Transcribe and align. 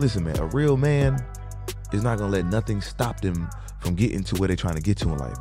Listen, 0.00 0.24
man, 0.24 0.38
a 0.38 0.46
real 0.46 0.78
man 0.78 1.22
is 1.92 2.02
not 2.02 2.16
gonna 2.16 2.32
let 2.32 2.46
nothing 2.46 2.80
stop 2.80 3.20
them 3.20 3.50
from 3.80 3.94
getting 3.94 4.24
to 4.24 4.36
where 4.36 4.46
they're 4.46 4.56
trying 4.56 4.76
to 4.76 4.80
get 4.80 4.96
to 4.96 5.10
in 5.10 5.18
life, 5.18 5.36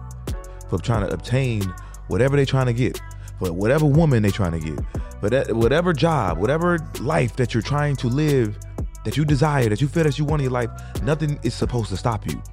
from 0.70 0.82
trying 0.82 1.08
to 1.08 1.13
obtain 1.13 1.63
whatever 2.09 2.35
they're 2.35 2.45
trying 2.45 2.66
to 2.66 2.74
get, 2.74 3.01
for 3.40 3.53
whatever 3.53 3.85
woman 3.85 4.22
they're 4.22 4.32
trying 4.33 4.51
to 4.51 4.59
get, 4.59 4.77
but 5.22 5.56
whatever 5.56 5.93
job, 5.93 6.40
whatever 6.40 6.77
life 7.00 7.37
that 7.37 7.53
you're 7.53 7.64
trying 7.64 7.95
to 7.95 8.07
live, 8.07 8.59
that 9.05 9.16
you 9.16 9.23
desire, 9.23 9.70
that 9.70 9.80
you 9.80 9.88
feel 9.88 10.04
that 10.04 10.19
you 10.19 10.25
want 10.25 10.41
in 10.41 10.43
your 10.43 10.51
life, 10.51 10.69
nothing 11.03 11.39
is 11.43 11.53
supposed 11.53 11.87
to 11.87 11.95
stop 11.95 12.27
you. 12.29 12.43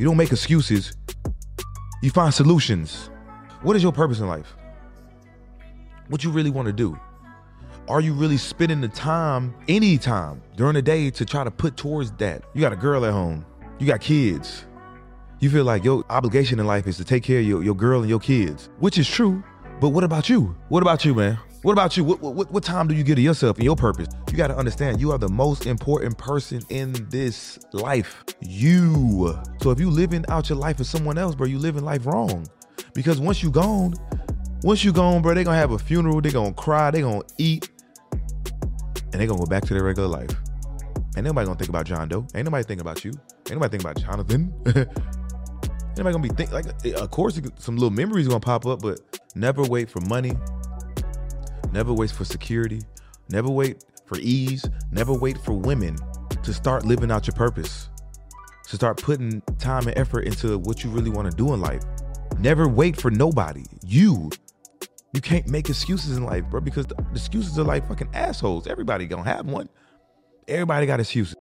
You 0.00 0.04
don't 0.04 0.16
make 0.16 0.32
excuses. 0.32 0.96
You 2.02 2.10
find 2.10 2.34
solutions. 2.34 3.10
What 3.62 3.76
is 3.76 3.82
your 3.84 3.92
purpose 3.92 4.18
in 4.18 4.26
life? 4.26 4.56
What 6.08 6.24
you 6.24 6.32
really 6.32 6.50
want 6.50 6.66
to 6.66 6.72
do? 6.72 6.98
Are 7.88 8.00
you 8.00 8.12
really 8.14 8.36
spending 8.36 8.80
the 8.80 8.88
time, 8.88 9.54
any 9.66 9.98
time 9.98 10.40
during 10.56 10.74
the 10.74 10.82
day 10.82 11.10
to 11.10 11.24
try 11.24 11.42
to 11.42 11.50
put 11.50 11.76
towards 11.76 12.12
that? 12.12 12.44
You 12.54 12.60
got 12.60 12.72
a 12.72 12.76
girl 12.76 13.04
at 13.04 13.12
home, 13.12 13.44
you 13.80 13.88
got 13.88 14.00
kids. 14.00 14.66
You 15.40 15.50
feel 15.50 15.64
like 15.64 15.82
your 15.82 16.04
obligation 16.08 16.60
in 16.60 16.66
life 16.66 16.86
is 16.86 16.96
to 16.98 17.04
take 17.04 17.24
care 17.24 17.40
of 17.40 17.44
your, 17.44 17.64
your 17.64 17.74
girl 17.74 18.02
and 18.02 18.08
your 18.08 18.20
kids, 18.20 18.70
which 18.78 18.98
is 18.98 19.08
true. 19.08 19.42
But 19.80 19.88
what 19.88 20.04
about 20.04 20.28
you? 20.28 20.56
What 20.68 20.82
about 20.82 21.04
you, 21.04 21.12
man? 21.12 21.40
What 21.62 21.72
about 21.72 21.96
you? 21.96 22.04
What, 22.04 22.20
what, 22.20 22.52
what 22.52 22.62
time 22.62 22.86
do 22.86 22.94
you 22.94 23.02
give 23.02 23.16
to 23.16 23.22
yourself 23.22 23.56
and 23.56 23.64
your 23.64 23.74
purpose? 23.74 24.06
You 24.30 24.36
got 24.36 24.48
to 24.48 24.56
understand 24.56 25.00
you 25.00 25.10
are 25.10 25.18
the 25.18 25.28
most 25.28 25.66
important 25.66 26.16
person 26.16 26.62
in 26.68 26.92
this 27.10 27.58
life. 27.72 28.24
You. 28.40 29.36
So 29.60 29.72
if 29.72 29.80
you 29.80 29.90
living 29.90 30.24
out 30.28 30.48
your 30.48 30.58
life 30.58 30.76
for 30.76 30.84
someone 30.84 31.18
else, 31.18 31.34
bro, 31.34 31.48
you 31.48 31.58
living 31.58 31.84
life 31.84 32.06
wrong. 32.06 32.46
Because 32.94 33.20
once 33.20 33.42
you 33.42 33.50
gone, 33.50 33.94
once 34.62 34.84
you 34.84 34.92
gone, 34.92 35.22
bro, 35.22 35.34
they 35.34 35.44
gonna 35.44 35.56
have 35.56 35.72
a 35.72 35.78
funeral, 35.78 36.20
they 36.20 36.30
gonna 36.30 36.52
cry, 36.54 36.90
they 36.90 37.00
gonna 37.00 37.22
eat, 37.38 37.68
and 38.12 39.14
they 39.14 39.26
gonna 39.26 39.40
go 39.40 39.46
back 39.46 39.64
to 39.64 39.74
their 39.74 39.82
regular 39.82 40.08
life. 40.08 40.30
Ain't 41.16 41.26
nobody 41.26 41.46
gonna 41.46 41.58
think 41.58 41.68
about 41.68 41.84
John 41.84 42.08
Doe. 42.08 42.26
Ain't 42.34 42.44
nobody 42.44 42.64
think 42.64 42.80
about 42.80 43.04
you. 43.04 43.12
Ain't 43.50 43.60
nobody 43.60 43.76
think 43.76 43.82
about 43.82 44.02
Jonathan. 44.02 44.52
Ain't 44.66 45.98
nobody 45.98 46.12
gonna 46.12 46.20
be 46.20 46.28
think 46.30 46.52
like 46.52 46.66
of 46.94 47.10
course 47.10 47.38
some 47.58 47.76
little 47.76 47.90
memories 47.90 48.28
gonna 48.28 48.40
pop 48.40 48.64
up, 48.66 48.80
but 48.80 49.00
never 49.34 49.62
wait 49.62 49.90
for 49.90 50.00
money. 50.02 50.32
Never 51.72 51.92
wait 51.92 52.10
for 52.10 52.24
security. 52.24 52.80
Never 53.28 53.50
wait 53.50 53.84
for 54.06 54.18
ease. 54.18 54.64
Never 54.90 55.12
wait 55.12 55.38
for 55.38 55.52
women 55.52 55.96
to 56.42 56.52
start 56.52 56.84
living 56.84 57.10
out 57.10 57.26
your 57.26 57.34
purpose. 57.34 57.88
To 58.68 58.76
start 58.76 59.02
putting 59.02 59.42
time 59.58 59.86
and 59.88 59.98
effort 59.98 60.20
into 60.20 60.58
what 60.58 60.82
you 60.82 60.90
really 60.90 61.10
want 61.10 61.30
to 61.30 61.36
do 61.36 61.52
in 61.52 61.60
life. 61.60 61.82
Never 62.38 62.68
wait 62.68 62.96
for 62.96 63.10
nobody. 63.10 63.64
You. 63.84 64.30
You 65.12 65.20
can't 65.20 65.46
make 65.48 65.68
excuses 65.68 66.16
in 66.16 66.24
life, 66.24 66.44
bro, 66.48 66.60
because 66.60 66.86
the 66.86 66.96
excuses 67.12 67.58
are 67.58 67.64
like 67.64 67.86
fucking 67.86 68.08
assholes. 68.14 68.66
Everybody 68.66 69.06
gonna 69.06 69.24
have 69.24 69.46
one. 69.46 69.68
Everybody 70.48 70.86
got 70.86 71.00
excuses. 71.00 71.36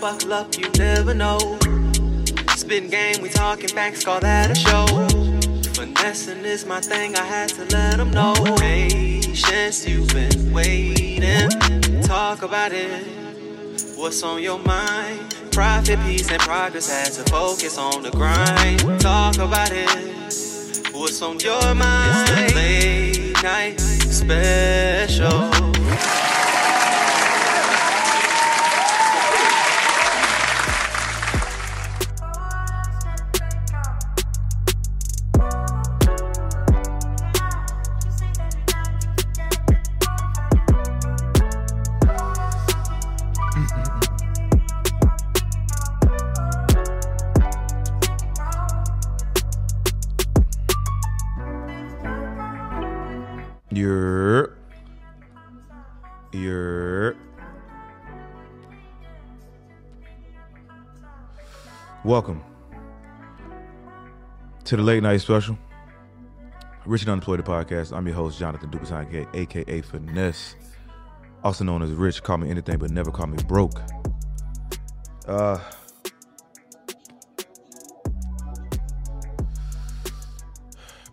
Buckle 0.00 0.32
up, 0.32 0.56
you 0.56 0.68
never 0.78 1.12
know. 1.12 1.38
Spin 2.56 2.88
game, 2.88 3.20
we 3.20 3.28
talking 3.28 3.68
facts, 3.68 4.02
call 4.04 4.18
that 4.20 4.50
a 4.50 4.54
show. 4.54 4.86
Finessing 5.74 6.44
is 6.44 6.64
my 6.64 6.80
thing, 6.80 7.14
I 7.16 7.24
had 7.24 7.50
to 7.50 7.62
let 7.76 7.98
them 7.98 8.10
know. 8.10 8.34
Patience, 8.58 9.86
you've 9.86 10.08
been 10.08 10.52
waiting. 10.52 11.50
Talk 12.02 12.42
about 12.42 12.72
it. 12.72 13.04
What's 13.96 14.22
on 14.22 14.42
your 14.42 14.58
mind? 14.60 15.36
Profit, 15.52 16.00
peace, 16.00 16.30
and 16.30 16.40
progress 16.40 16.90
had 16.90 17.12
to 17.12 17.30
focus 17.30 17.76
on 17.76 18.02
the 18.02 18.10
grind. 18.10 18.80
Talk 19.00 19.36
about 19.36 19.70
it. 19.70 19.90
What's 20.94 21.20
on 21.20 21.38
your 21.40 21.74
mind? 21.74 22.30
It's 22.30 22.52
the 22.52 22.56
late 22.56 23.42
night 23.42 23.80
special. 23.80 25.59
Welcome 62.10 62.42
to 64.64 64.76
the 64.76 64.82
late 64.82 65.00
night 65.00 65.20
special. 65.20 65.56
Rich 66.84 67.02
and 67.02 67.10
Unemployed 67.10 67.44
podcast. 67.44 67.96
I'm 67.96 68.04
your 68.04 68.16
host, 68.16 68.36
Jonathan 68.36 68.68
Dupasine, 68.68 69.28
aka 69.32 69.80
Finesse, 69.80 70.56
also 71.44 71.62
known 71.62 71.82
as 71.82 71.92
Rich. 71.92 72.24
Call 72.24 72.38
me 72.38 72.50
anything, 72.50 72.78
but 72.78 72.90
never 72.90 73.12
call 73.12 73.28
me 73.28 73.40
broke. 73.44 73.80
Uh, 75.28 75.60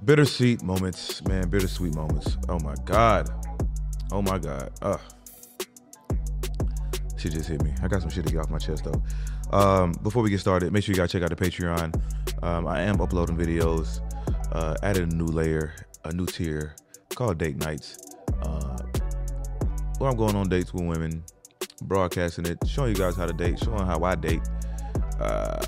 bittersweet 0.03 0.63
moments, 0.63 1.24
man. 1.28 1.47
Bittersweet 1.47 1.94
moments. 1.94 2.38
Oh 2.50 2.57
my 2.57 2.74
god. 2.86 3.30
Oh 4.12 4.24
my 4.24 4.40
god. 4.40 4.72
Uh. 4.81 4.97
She 7.18 7.30
just 7.30 7.50
hit 7.50 7.62
me. 7.62 7.72
I 7.84 7.88
got 7.88 8.02
some 8.02 8.09
shit 8.09 8.25
to 8.25 8.34
get 8.34 8.40
off 8.40 8.50
my 8.50 8.57
chest 8.57 8.86
though. 8.86 9.03
Um, 9.52 9.94
before 10.03 10.24
we 10.24 10.30
get 10.30 10.40
started, 10.40 10.72
make 10.74 10.84
sure 10.84 10.94
you 10.94 11.00
guys 11.00 11.12
check 11.12 11.24
out 11.24 11.30
the 11.30 11.35
Patreon. 11.35 11.94
Um, 12.44 12.68
I 12.68 12.81
am 12.81 13.00
uploading 13.02 13.38
videos. 13.38 14.02
Uh, 14.52 14.75
added 14.84 15.12
a 15.12 15.16
new 15.16 15.25
layer, 15.25 15.74
a 16.06 16.13
new 16.13 16.25
tier 16.25 16.75
called 17.16 17.38
Date 17.38 17.57
Nights. 17.57 17.97
Uh, 18.41 18.78
where 20.00 20.09
I'm 20.09 20.18
going 20.18 20.36
on 20.36 20.47
dates 20.50 20.74
with 20.74 20.84
women, 20.84 21.24
broadcasting 21.84 22.46
it, 22.46 22.57
showing 22.68 22.90
you 22.90 22.96
guys 22.96 23.16
how 23.16 23.25
to 23.25 23.34
date, 23.34 23.59
showing 23.59 23.86
how 23.86 24.03
I 24.03 24.16
date. 24.16 24.41
Uh, 25.19 25.59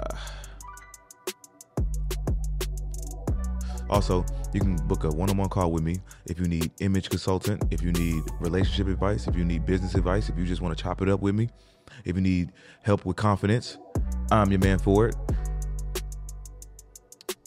Also, 3.89 4.23
you 4.53 4.61
can 4.61 4.75
book 4.87 5.03
a 5.03 5.09
one-on-one 5.09 5.49
call 5.49 5.71
with 5.71 5.83
me 5.83 5.97
if 6.27 6.39
you 6.39 6.45
need 6.45 6.71
image 6.79 7.09
consultant, 7.09 7.63
if 7.71 7.81
you 7.81 7.91
need 7.91 8.21
relationship 8.39 8.87
advice, 8.87 9.27
if 9.27 9.35
you 9.35 9.43
need 9.43 9.65
business 9.65 9.95
advice, 9.95 10.29
if 10.29 10.37
you 10.37 10.45
just 10.45 10.61
want 10.61 10.77
to 10.77 10.83
chop 10.83 11.01
it 11.01 11.09
up 11.09 11.21
with 11.21 11.33
me, 11.33 11.49
if 12.05 12.15
you 12.15 12.21
need 12.21 12.51
help 12.83 13.05
with 13.05 13.15
confidence, 13.15 13.77
I'm 14.31 14.51
your 14.51 14.59
man 14.59 14.79
for 14.79 15.07
it. 15.07 15.15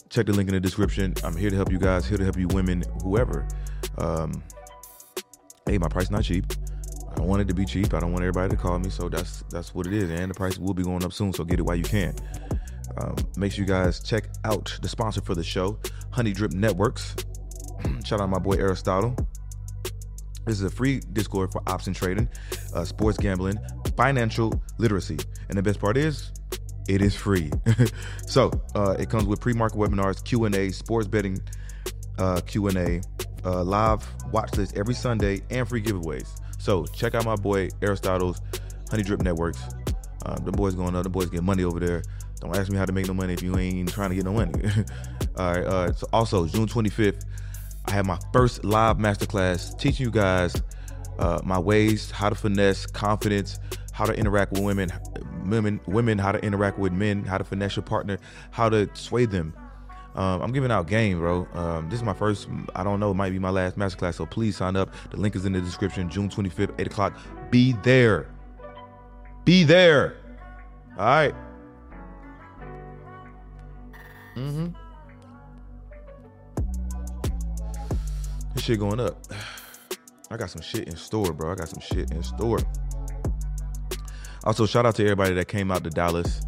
Check 0.09 0.27
the 0.27 0.33
link 0.33 0.47
in 0.47 0.53
the 0.53 0.59
description. 0.59 1.15
I'm 1.23 1.35
here 1.35 1.49
to 1.49 1.55
help 1.55 1.71
you 1.71 1.79
guys, 1.79 2.05
here 2.05 2.17
to 2.17 2.23
help 2.23 2.37
you 2.37 2.47
women, 2.49 2.83
whoever. 3.01 3.47
Um, 3.97 4.43
hey, 5.65 5.77
my 5.77 5.87
price 5.87 6.11
not 6.11 6.23
cheap. 6.23 6.45
I 7.17 7.21
want 7.21 7.41
it 7.41 7.47
to 7.47 7.53
be 7.53 7.65
cheap. 7.65 7.93
I 7.93 7.99
don't 7.99 8.11
want 8.11 8.23
everybody 8.23 8.49
to 8.55 8.61
call 8.61 8.77
me, 8.79 8.89
so 8.89 9.09
that's 9.09 9.43
that's 9.49 9.73
what 9.73 9.87
it 9.87 9.93
is. 9.93 10.09
And 10.09 10.29
the 10.29 10.35
price 10.35 10.57
will 10.57 10.73
be 10.73 10.83
going 10.83 11.03
up 11.03 11.13
soon, 11.13 11.33
so 11.33 11.43
get 11.43 11.59
it 11.59 11.63
while 11.63 11.75
you 11.75 11.83
can. 11.83 12.15
Um, 12.97 13.15
make 13.37 13.51
sure 13.51 13.63
you 13.63 13.67
guys 13.67 13.99
check 13.99 14.29
out 14.43 14.77
the 14.81 14.89
sponsor 14.89 15.21
for 15.21 15.35
the 15.35 15.43
show, 15.43 15.79
Honey 16.11 16.33
Drip 16.33 16.53
Networks. 16.53 17.15
Shout 18.05 18.21
out 18.21 18.29
my 18.29 18.39
boy 18.39 18.53
Aristotle. 18.53 19.15
This 20.45 20.57
is 20.59 20.63
a 20.63 20.69
free 20.69 21.01
Discord 21.13 21.51
for 21.51 21.61
option 21.67 21.93
trading, 21.93 22.27
uh, 22.73 22.83
sports 22.83 23.17
gambling, 23.17 23.57
financial 23.95 24.61
literacy, 24.77 25.17
and 25.49 25.57
the 25.57 25.63
best 25.63 25.79
part 25.79 25.97
is, 25.97 26.31
it 26.87 27.01
is 27.01 27.15
free. 27.15 27.49
so 28.27 28.51
uh, 28.75 28.95
it 28.99 29.09
comes 29.09 29.25
with 29.25 29.39
pre-market 29.39 29.77
webinars, 29.77 30.23
Q 30.23 30.45
and 30.45 30.55
A, 30.55 30.69
sports 30.71 31.07
betting 31.07 31.39
uh, 32.17 32.41
Q 32.45 32.67
and 32.67 32.77
A, 32.77 33.01
uh, 33.45 33.63
live 33.63 34.05
watch 34.31 34.55
list 34.55 34.77
every 34.77 34.93
Sunday, 34.93 35.41
and 35.49 35.67
free 35.67 35.81
giveaways. 35.81 36.27
So 36.59 36.85
check 36.85 37.15
out 37.15 37.25
my 37.25 37.35
boy 37.35 37.69
Aristotle's 37.81 38.41
Honey 38.89 39.03
Drip 39.03 39.21
Networks. 39.21 39.61
Uh, 40.25 40.39
the 40.39 40.51
boys 40.51 40.75
going 40.75 40.95
up. 40.95 41.03
The 41.03 41.09
boys 41.09 41.29
get 41.29 41.43
money 41.43 41.63
over 41.63 41.79
there. 41.79 42.03
Don't 42.39 42.55
ask 42.55 42.71
me 42.71 42.77
how 42.77 42.85
to 42.85 42.93
make 42.93 43.07
no 43.07 43.13
money 43.13 43.33
if 43.33 43.41
you 43.41 43.57
ain't 43.57 43.89
trying 43.89 44.09
to 44.09 44.15
get 44.15 44.25
no 44.25 44.33
money. 44.33 44.53
All 45.37 45.53
right. 45.53 45.65
Uh, 45.65 45.93
so 45.93 46.07
also 46.13 46.45
June 46.45 46.67
25th, 46.67 47.25
I 47.85 47.91
have 47.91 48.05
my 48.05 48.19
first 48.33 48.63
live 48.63 48.97
masterclass 48.97 49.77
teaching 49.77 50.05
you 50.05 50.11
guys 50.11 50.61
uh, 51.19 51.41
my 51.43 51.59
ways, 51.59 52.11
how 52.11 52.29
to 52.29 52.35
finesse 52.35 52.85
confidence, 52.85 53.59
how 53.91 54.05
to 54.05 54.13
interact 54.13 54.53
with 54.53 54.61
women, 54.63 54.89
women, 55.45 55.79
women, 55.87 56.17
how 56.17 56.31
to 56.31 56.39
interact 56.43 56.79
with 56.79 56.93
men, 56.93 57.23
how 57.23 57.37
to 57.37 57.43
finesse 57.43 57.75
your 57.75 57.83
partner, 57.83 58.17
how 58.51 58.69
to 58.69 58.89
sway 58.95 59.25
them, 59.25 59.53
Um, 60.15 60.41
I'm 60.41 60.51
giving 60.51 60.71
out 60.71 60.87
game, 60.87 61.19
bro. 61.19 61.47
Um, 61.53 61.89
this 61.89 61.99
is 61.99 62.03
my 62.03 62.13
first. 62.13 62.47
I 62.75 62.83
don't 62.83 62.99
know. 62.99 63.11
It 63.11 63.15
might 63.15 63.31
be 63.31 63.39
my 63.39 63.49
last 63.49 63.77
masterclass. 63.77 64.15
So 64.15 64.25
please 64.25 64.57
sign 64.57 64.75
up. 64.75 64.93
The 65.11 65.17
link 65.17 65.35
is 65.35 65.45
in 65.45 65.53
the 65.53 65.61
description. 65.61 66.09
June 66.09 66.29
25th, 66.29 66.79
8 66.79 66.87
o'clock. 66.87 67.17
Be 67.49 67.73
there. 67.83 68.27
Be 69.45 69.63
there. 69.63 70.17
All 70.97 71.05
right. 71.05 71.35
Mm-hmm. 74.35 74.67
Shit 78.63 78.79
going 78.79 78.99
up. 78.99 79.17
I 80.31 80.37
got 80.37 80.49
some 80.49 80.61
shit 80.61 80.87
in 80.87 80.95
store, 80.95 81.33
bro. 81.33 81.51
I 81.51 81.55
got 81.55 81.67
some 81.67 81.81
shit 81.81 82.11
in 82.11 82.23
store. 82.23 82.59
Also, 84.45 84.65
shout 84.65 84.85
out 84.85 84.95
to 84.95 85.03
everybody 85.03 85.33
that 85.33 85.49
came 85.49 85.69
out 85.69 85.83
to 85.83 85.89
Dallas. 85.89 86.41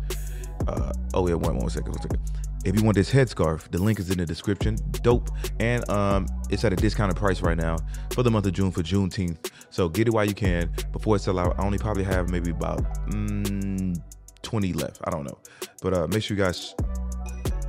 Uh, 0.65 0.94
oh 1.13 1.27
yeah, 1.27 1.33
one, 1.35 1.57
one 1.57 1.69
second, 1.69 1.91
one 1.91 2.01
second. 2.01 2.21
If 2.63 2.73
you 2.75 2.83
want 2.83 2.95
this 2.95 3.12
headscarf, 3.12 3.69
the 3.69 3.79
link 3.79 4.00
is 4.00 4.09
in 4.09 4.17
the 4.17 4.25
description. 4.25 4.77
Dope, 5.03 5.29
and 5.59 5.88
um, 5.89 6.25
it's 6.50 6.63
at 6.63 6.71
a 6.71 6.77
discounted 6.77 7.17
price 7.17 7.41
right 7.41 7.57
now 7.57 7.75
for 8.12 8.23
the 8.23 8.31
month 8.31 8.45
of 8.45 8.53
June 8.53 8.71
for 8.71 8.81
Juneteenth. 8.81 9.51
So 9.69 9.89
get 9.89 10.07
it 10.07 10.13
while 10.13 10.25
you 10.25 10.33
can 10.33 10.73
before 10.94 11.17
it 11.17 11.19
sell 11.19 11.38
out. 11.38 11.59
I 11.59 11.63
only 11.63 11.77
probably 11.77 12.06
have 12.06 12.29
maybe 12.29 12.51
about 12.51 12.81
mm, 13.09 14.01
20 14.41 14.73
left. 14.73 15.01
I 15.03 15.12
don't 15.12 15.25
know, 15.25 15.38
but 15.81 15.94
uh, 15.94 16.07
make 16.07 16.23
sure 16.23 16.38
you 16.38 16.44
guys 16.44 16.73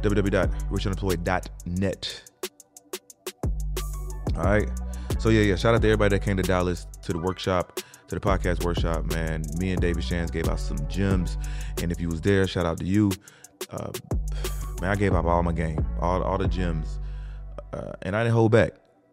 www.richunemployed.net. 0.02 2.25
All 4.37 4.44
right. 4.44 4.69
So 5.19 5.31
yeah, 5.31 5.43
yeah. 5.43 5.56
Shout 5.56 5.75
out 5.75 5.83
to 5.83 5.88
everybody 5.88 6.17
that 6.17 6.25
came 6.25 6.37
to 6.37 6.43
Dallas 6.43 6.87
to 7.03 7.12
the 7.12 7.19
workshop, 7.19 7.81
to 8.09 8.15
the 8.15 8.21
podcast 8.21 8.65
workshop. 8.65 9.06
Man, 9.06 9.43
me 9.59 9.73
and 9.73 9.81
David 9.81 10.05
Shands 10.05 10.31
gave 10.31 10.49
out 10.49 10.61
some 10.61 10.79
gems, 10.88 11.38
and 11.83 11.91
if 11.91 12.00
you 12.00 12.09
was 12.09 12.21
there, 12.21 12.47
shout 12.47 12.67
out 12.67 12.79
to 12.79 12.85
you. 12.85 13.11
Uh, 13.71 13.91
man, 14.81 14.91
I 14.91 14.97
gave 14.97 15.15
up 15.15 15.25
all 15.25 15.43
my 15.43 15.53
game, 15.53 15.87
all 16.00 16.23
all 16.23 16.37
the 16.38 16.49
gems, 16.49 17.00
uh, 17.73 17.93
and 18.03 18.15
I 18.15 18.23
didn't 18.25 18.35
hold 18.35 18.53
back. 18.53 18.73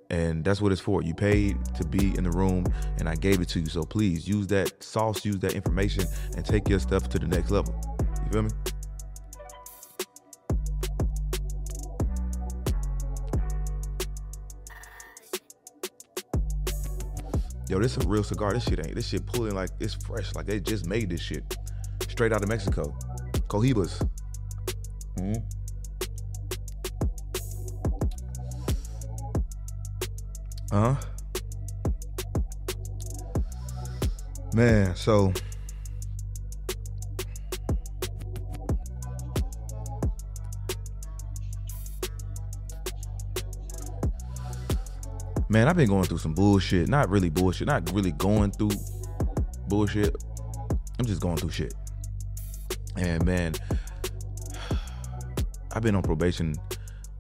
And 0.09 0.43
that's 0.43 0.61
what 0.61 0.71
it's 0.71 0.81
for. 0.81 1.01
You 1.01 1.15
paid 1.15 1.57
to 1.75 1.85
be 1.85 2.15
in 2.15 2.23
the 2.23 2.29
room, 2.29 2.65
and 2.99 3.09
I 3.09 3.15
gave 3.15 3.41
it 3.41 3.49
to 3.49 3.59
you. 3.61 3.65
So 3.65 3.83
please 3.83 4.27
use 4.27 4.45
that 4.47 4.83
sauce, 4.83 5.25
use 5.25 5.39
that 5.39 5.53
information, 5.53 6.05
and 6.35 6.45
take 6.45 6.69
your 6.69 6.79
stuff 6.79 7.09
to 7.09 7.19
the 7.19 7.25
next 7.25 7.49
level. 7.49 7.73
You 8.25 8.31
feel 8.31 8.41
me? 8.43 8.49
Yo, 17.73 17.79
this 17.79 17.97
is 17.97 18.05
a 18.05 18.07
real 18.07 18.23
cigar. 18.23 18.53
This 18.53 18.65
shit 18.65 18.77
ain't. 18.85 18.93
This 18.93 19.07
shit 19.07 19.25
pulling 19.25 19.55
like 19.55 19.71
it's 19.79 19.95
fresh. 19.95 20.35
Like 20.35 20.45
they 20.45 20.59
just 20.59 20.85
made 20.85 21.09
this 21.09 21.21
shit 21.21 21.57
straight 22.07 22.31
out 22.31 22.43
of 22.43 22.47
Mexico. 22.47 22.95
Cohibas. 23.47 23.99
Mm-hmm. 25.17 25.41
Uh 30.71 30.93
huh. 30.93 31.01
Man, 34.53 34.95
so 34.95 35.33
man, 45.53 45.67
I've 45.67 45.77
been 45.77 45.87
going 45.87 46.05
through 46.05 46.17
some 46.17 46.33
bullshit. 46.33 46.89
Not 46.89 47.09
really 47.09 47.29
bullshit. 47.29 47.67
Not 47.67 47.89
really 47.93 48.11
going 48.11 48.51
through 48.51 48.71
bullshit. 49.67 50.15
I'm 50.99 51.05
just 51.05 51.21
going 51.21 51.37
through 51.37 51.51
shit. 51.51 51.75
And 52.97 53.23
man, 53.23 53.53
I've 55.71 55.83
been 55.83 55.95
on 55.95 56.01
probation 56.01 56.55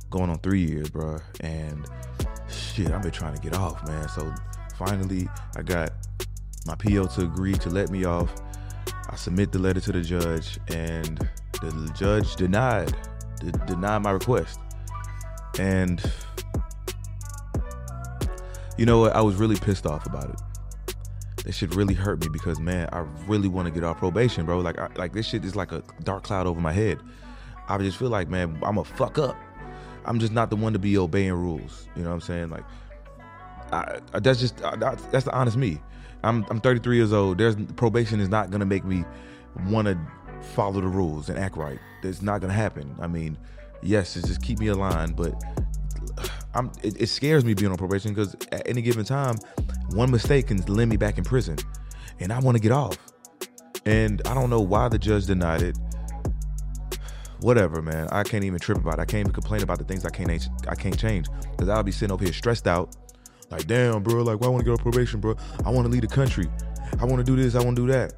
going 0.09 0.31
on 0.31 0.39
three 0.39 0.65
years, 0.65 0.89
bro. 0.89 1.19
And 1.41 1.87
shit, 2.49 2.89
I've 2.91 3.03
been 3.03 3.11
trying 3.11 3.35
to 3.35 3.41
get 3.41 3.55
off, 3.55 3.87
man. 3.87 4.09
So 4.09 4.33
finally, 4.79 5.29
I 5.55 5.61
got 5.61 5.91
my 6.65 6.73
PO 6.73 7.05
to 7.05 7.21
agree 7.21 7.53
to 7.53 7.69
let 7.69 7.91
me 7.91 8.03
off. 8.03 8.33
I 9.09 9.15
submit 9.15 9.51
the 9.51 9.59
letter 9.59 9.79
to 9.79 9.91
the 9.91 10.01
judge, 10.01 10.57
and 10.69 11.19
the 11.61 11.93
judge 11.95 12.35
denied 12.35 12.95
denied 13.67 14.01
my 14.01 14.11
request. 14.11 14.59
And 15.59 16.03
you 18.77 18.85
know 18.85 18.99
what? 18.99 19.15
I 19.15 19.21
was 19.21 19.35
really 19.35 19.55
pissed 19.55 19.85
off 19.85 20.05
about 20.05 20.29
it. 20.29 20.95
This 21.45 21.57
shit 21.57 21.75
really 21.75 21.93
hurt 21.93 22.21
me 22.21 22.29
because 22.29 22.59
man, 22.59 22.87
I 22.93 22.99
really 23.27 23.47
want 23.47 23.67
to 23.67 23.73
get 23.73 23.83
off 23.83 23.97
probation, 23.97 24.45
bro. 24.45 24.59
Like, 24.59 24.79
I, 24.79 24.87
like 24.95 25.13
this 25.13 25.27
shit 25.27 25.43
is 25.43 25.55
like 25.55 25.71
a 25.71 25.83
dark 26.03 26.23
cloud 26.23 26.47
over 26.47 26.61
my 26.61 26.71
head. 26.71 26.99
I 27.67 27.77
just 27.79 27.97
feel 27.97 28.09
like, 28.09 28.29
man, 28.29 28.59
I'm 28.63 28.77
a 28.77 28.83
fuck 28.83 29.17
up. 29.17 29.37
I'm 30.05 30.19
just 30.19 30.33
not 30.33 30.49
the 30.49 30.55
one 30.55 30.73
to 30.73 30.79
be 30.79 30.97
obeying 30.97 31.33
rules. 31.33 31.87
You 31.95 32.03
know 32.03 32.09
what 32.09 32.15
I'm 32.15 32.21
saying? 32.21 32.49
Like, 32.49 32.63
I, 33.71 33.99
I, 34.13 34.19
that's 34.19 34.39
just 34.39 34.57
that's 34.57 35.25
the 35.25 35.33
honest 35.33 35.57
me. 35.57 35.81
I'm 36.23 36.45
I'm 36.49 36.61
33 36.61 36.95
years 36.95 37.13
old. 37.13 37.37
There's 37.37 37.55
probation 37.75 38.19
is 38.19 38.29
not 38.29 38.49
gonna 38.49 38.65
make 38.65 38.85
me 38.85 39.03
want 39.67 39.87
to 39.87 39.97
follow 40.53 40.81
the 40.81 40.87
rules 40.87 41.29
and 41.29 41.37
act 41.37 41.57
right. 41.57 41.79
It's 42.03 42.21
not 42.21 42.41
gonna 42.41 42.53
happen. 42.53 42.95
I 42.99 43.07
mean, 43.07 43.37
yes, 43.81 44.15
it's 44.15 44.27
just 44.27 44.41
keep 44.41 44.59
me 44.59 44.67
aligned, 44.67 45.15
but 45.15 45.41
I'm 46.53 46.71
it, 46.83 47.01
it 47.01 47.07
scares 47.07 47.43
me 47.43 47.53
being 47.53 47.71
on 47.71 47.77
probation 47.77 48.13
because 48.13 48.35
at 48.51 48.67
any 48.67 48.81
given 48.81 49.05
time, 49.05 49.35
one 49.91 50.11
mistake 50.11 50.47
can 50.47 50.57
land 50.65 50.89
me 50.89 50.97
back 50.97 51.17
in 51.17 51.23
prison, 51.23 51.57
and 52.19 52.31
I 52.31 52.39
want 52.39 52.55
to 52.57 52.61
get 52.61 52.71
off. 52.71 52.97
And 53.85 54.21
I 54.25 54.33
don't 54.33 54.49
know 54.49 54.61
why 54.61 54.87
the 54.87 54.97
judge 54.97 55.25
denied 55.25 55.61
it. 55.61 55.77
Whatever, 57.41 57.81
man. 57.81 58.07
I 58.11 58.23
can't 58.23 58.45
even 58.45 58.59
trip 58.59 58.77
about 58.77 58.99
it. 58.99 59.01
I 59.01 59.05
can't 59.05 59.19
even 59.21 59.33
complain 59.33 59.63
about 59.63 59.77
the 59.77 59.83
things 59.83 60.05
I 60.05 60.09
can't 60.09 60.31
I 60.67 60.75
can't 60.75 60.97
change 60.97 61.27
because 61.51 61.67
I'll 61.67 61.83
be 61.83 61.91
sitting 61.91 62.13
over 62.13 62.23
here 62.23 62.33
stressed 62.33 62.67
out, 62.67 62.95
like 63.49 63.67
damn, 63.67 64.03
bro. 64.03 64.23
Like, 64.23 64.39
why 64.39 64.47
I 64.47 64.49
want 64.49 64.61
to 64.61 64.65
get 64.65 64.71
on 64.71 64.77
probation, 64.77 65.19
bro? 65.19 65.35
I 65.65 65.69
want 65.69 65.85
to 65.85 65.91
leave 65.91 66.01
the 66.01 66.07
country. 66.07 66.47
I 66.99 67.05
want 67.05 67.17
to 67.17 67.23
do 67.23 67.35
this. 67.35 67.55
I 67.55 67.63
want 67.63 67.75
to 67.75 67.85
do 67.85 67.91
that. 67.91 68.13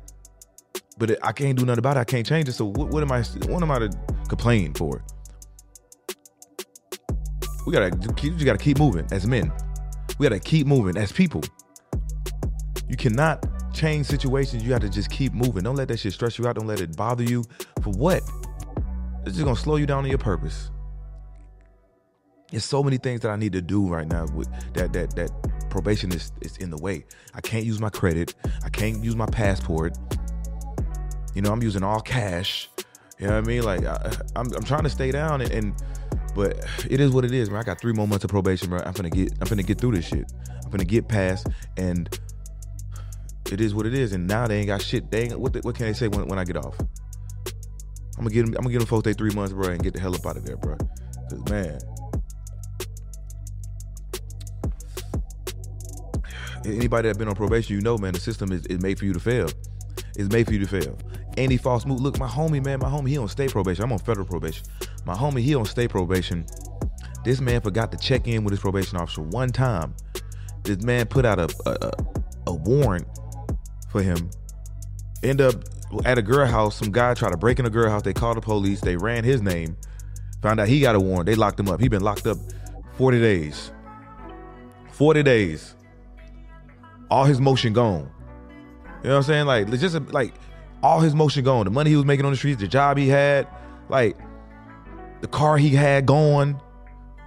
But 0.98 1.24
I 1.26 1.31
can't 1.31 1.58
do 1.58 1.66
nothing 1.66 1.80
about 1.80 1.98
it. 1.98 2.02
I 2.02 2.04
can't 2.04 2.26
change 2.26 2.48
it. 2.48 2.54
So 2.54 2.66
what, 2.66 2.90
what 2.90 3.02
am 3.02 3.12
I? 3.12 3.22
What 3.48 3.64
am 3.64 3.72
I 3.72 3.80
to 3.80 3.90
complain 4.28 4.74
for? 4.74 5.04
We 7.66 7.74
gotta 7.74 7.96
you 8.22 8.32
just 8.32 8.46
gotta 8.46 8.58
keep 8.58 8.78
moving 8.78 9.08
as 9.12 9.26
men. 9.26 9.52
We 10.20 10.28
gotta 10.28 10.40
keep 10.40 10.68
moving 10.68 10.98
as 10.98 11.12
people. 11.12 11.44
You 12.88 12.96
cannot 12.96 13.46
change 13.74 14.06
situations. 14.06 14.64
You 14.64 14.72
have 14.74 14.82
to 14.82 14.90
just 14.90 15.10
keep 15.10 15.34
moving. 15.34 15.64
Don't 15.64 15.76
let 15.76 15.88
that 15.88 16.00
shit 16.00 16.14
stress 16.14 16.38
you 16.38 16.48
out. 16.48 16.56
Don't 16.56 16.68
let 16.68 16.80
it 16.80 16.96
bother 16.96 17.24
you. 17.24 17.44
For 17.82 17.92
what? 17.92 18.22
It's 19.26 19.34
just 19.34 19.44
gonna 19.44 19.56
slow 19.56 19.78
you 19.78 19.88
down 19.88 20.06
in 20.06 20.10
your 20.10 20.20
purpose. 20.20 20.70
There's 22.52 22.64
so 22.64 22.84
many 22.84 22.98
things 22.98 23.22
that 23.22 23.32
I 23.32 23.36
need 23.36 23.54
to 23.54 23.62
do 23.62 23.88
right 23.88 24.08
now 24.08 24.28
with 24.34 24.48
that 24.74 24.94
that 24.94 25.16
that 25.16 25.31
probation 25.69 26.12
is, 26.14 26.31
is 26.42 26.57
in 26.57 26.69
the 26.69 26.78
way. 26.78 27.04
I 27.34 27.42
can't 27.42 27.66
use 27.66 27.81
my 27.81 27.90
credit. 27.90 28.36
I 28.64 28.69
can't 28.69 29.04
use 29.04 29.16
my 29.16 29.26
passport. 29.26 29.98
You 31.34 31.42
know, 31.42 31.52
I'm 31.52 31.64
using 31.64 31.84
all 31.84 32.00
cash. 32.00 32.69
You 33.19 33.28
know 33.28 33.34
what 33.34 33.44
I 33.44 33.48
mean? 33.48 33.64
Like 33.64 33.84
I, 33.84 33.95
am 33.95 34.14
I'm, 34.36 34.54
I'm 34.56 34.64
trying 34.64 34.84
to 34.84 34.90
stay 34.90 35.12
down 35.12 35.42
and, 35.42 35.52
and 35.52 35.84
but 36.35 36.63
it 36.89 36.99
is 36.99 37.11
what 37.11 37.25
it 37.25 37.31
is, 37.31 37.49
man. 37.49 37.61
I 37.61 37.63
got 37.63 37.80
three 37.80 37.94
more 37.94 38.07
months 38.07 38.25
of 38.25 38.30
probation, 38.30 38.69
bro. 38.69 38.80
I'm 38.85 38.92
gonna 38.92 39.09
get 39.09 39.31
I'm 39.42 39.47
gonna 39.47 39.63
get 39.63 39.80
through 39.80 39.94
this 39.94 40.06
shit. 40.06 40.31
I'm 40.63 40.69
gonna 40.69 40.83
get 40.83 41.07
past 41.07 41.47
and 41.77 42.07
it 43.51 43.61
is 43.61 43.73
what 43.73 43.85
it 43.85 43.94
is. 43.94 44.11
And 44.11 44.27
now 44.27 44.45
they 44.45 44.59
ain't 44.59 44.68
got 44.68 44.81
shit. 44.81 45.09
They 45.09 45.23
ain't 45.23 45.39
what 45.39 45.54
the, 45.54 45.61
what 45.61 45.75
can 45.75 45.85
they 45.87 45.94
say 45.94 46.09
when, 46.09 46.27
when 46.27 46.37
I 46.37 46.44
get 46.44 46.57
off? 46.57 46.77
I'm 48.18 48.23
gonna 48.23 48.30
get 48.31 48.45
them 48.45 48.56
I'm 48.56 48.63
gonna 48.63 48.71
get 48.71 48.80
them 48.80 48.87
folks 48.87 49.06
they 49.06 49.13
three 49.13 49.31
months, 49.31 49.54
bro, 49.54 49.69
and 49.69 49.81
get 49.81 49.94
the 49.94 49.99
hell 49.99 50.13
up 50.13 50.25
out 50.25 50.37
of 50.37 50.45
there, 50.45 50.57
bro. 50.57 50.77
Cause 51.30 51.49
man. 51.49 51.80
Anybody 56.65 57.07
that 57.09 57.18
been 57.19 57.27
on 57.27 57.35
probation, 57.35 57.75
you 57.75 57.81
know, 57.81 57.95
man, 57.95 58.13
the 58.13 58.19
system 58.19 58.51
is, 58.51 58.65
is 58.65 58.81
made 58.81 58.97
for 58.97 59.06
you 59.06 59.13
to 59.13 59.19
fail. 59.19 59.47
It's 60.15 60.30
made 60.30 60.47
for 60.47 60.54
you 60.54 60.65
to 60.65 60.68
fail. 60.68 60.97
Any 61.37 61.57
false 61.57 61.85
move. 61.85 62.01
Look, 62.01 62.18
my 62.18 62.27
homie, 62.27 62.63
man, 62.63 62.80
my 62.80 62.89
homie, 62.89 63.09
he 63.09 63.18
on 63.19 63.27
state 63.27 63.51
probation. 63.51 63.83
I'm 63.83 63.92
on 63.92 63.99
federal 63.99 64.25
probation. 64.25 64.65
My 65.06 65.14
homie, 65.14 65.42
he 65.42 65.56
on 65.56 65.66
state 65.66 65.90
probation. 65.90 66.45
This 67.24 67.42
man 67.42 67.62
forgot 67.62 67.92
to 67.92 67.97
check 67.97 68.28
in 68.28 68.44
with 68.44 68.52
his 68.52 68.59
probation 68.59 68.97
officer 68.97 69.21
one 69.21 69.50
time. 69.50 69.95
This 70.64 70.81
man 70.81 71.06
put 71.06 71.26
out 71.26 71.40
a 71.40 71.50
a, 71.66 71.92
a 72.47 72.54
warrant 72.54 73.07
for 73.90 74.02
him. 74.02 74.30
End 75.24 75.42
up 75.42 75.56
at 76.04 76.18
a 76.18 76.21
girl 76.21 76.45
house. 76.45 76.76
Some 76.76 76.92
guy 76.92 77.14
tried 77.14 77.31
to 77.31 77.38
break 77.38 77.59
in 77.59 77.66
a 77.66 77.69
girl 77.69 77.90
house. 77.90 78.02
They 78.02 78.14
called 78.14 78.38
the 78.38 78.42
police. 78.42 78.81
They 78.81 78.97
ran 78.97 79.24
his 79.24 79.42
name. 79.42 79.78
Found 80.42 80.59
out 80.59 80.68
he 80.68 80.80
got 80.80 80.95
a 80.95 81.00
warrant. 81.00 81.26
They 81.26 81.35
locked 81.35 81.59
him 81.59 81.69
up. 81.69 81.80
He 81.80 81.88
been 81.88 82.04
locked 82.04 82.28
up 82.28 82.38
40 82.97 83.19
days. 83.19 83.71
40 84.92 85.24
days. 85.24 85.76
All 87.09 87.26
his 87.26 87.40
motion 87.40 87.74
gone. 87.74 88.09
You 89.04 89.09
know 89.09 89.18
what 89.18 89.18
I'm 89.18 89.24
saying? 89.24 89.45
Like 89.45 89.69
just 89.71 89.95
like 90.12 90.33
all 90.83 91.00
his 91.00 91.16
motion 91.16 91.44
gone. 91.44 91.66
The 91.66 91.71
money 91.71 91.90
he 91.92 91.95
was 91.95 92.06
making 92.06 92.26
on 92.26 92.31
the 92.31 92.38
streets, 92.38 92.62
the 92.62 92.68
job 92.68 92.97
he 92.97 93.07
had, 93.07 93.47
like 93.90 94.18
the 95.22 95.28
car 95.28 95.57
he 95.57 95.69
had 95.69 96.06
going. 96.06 96.60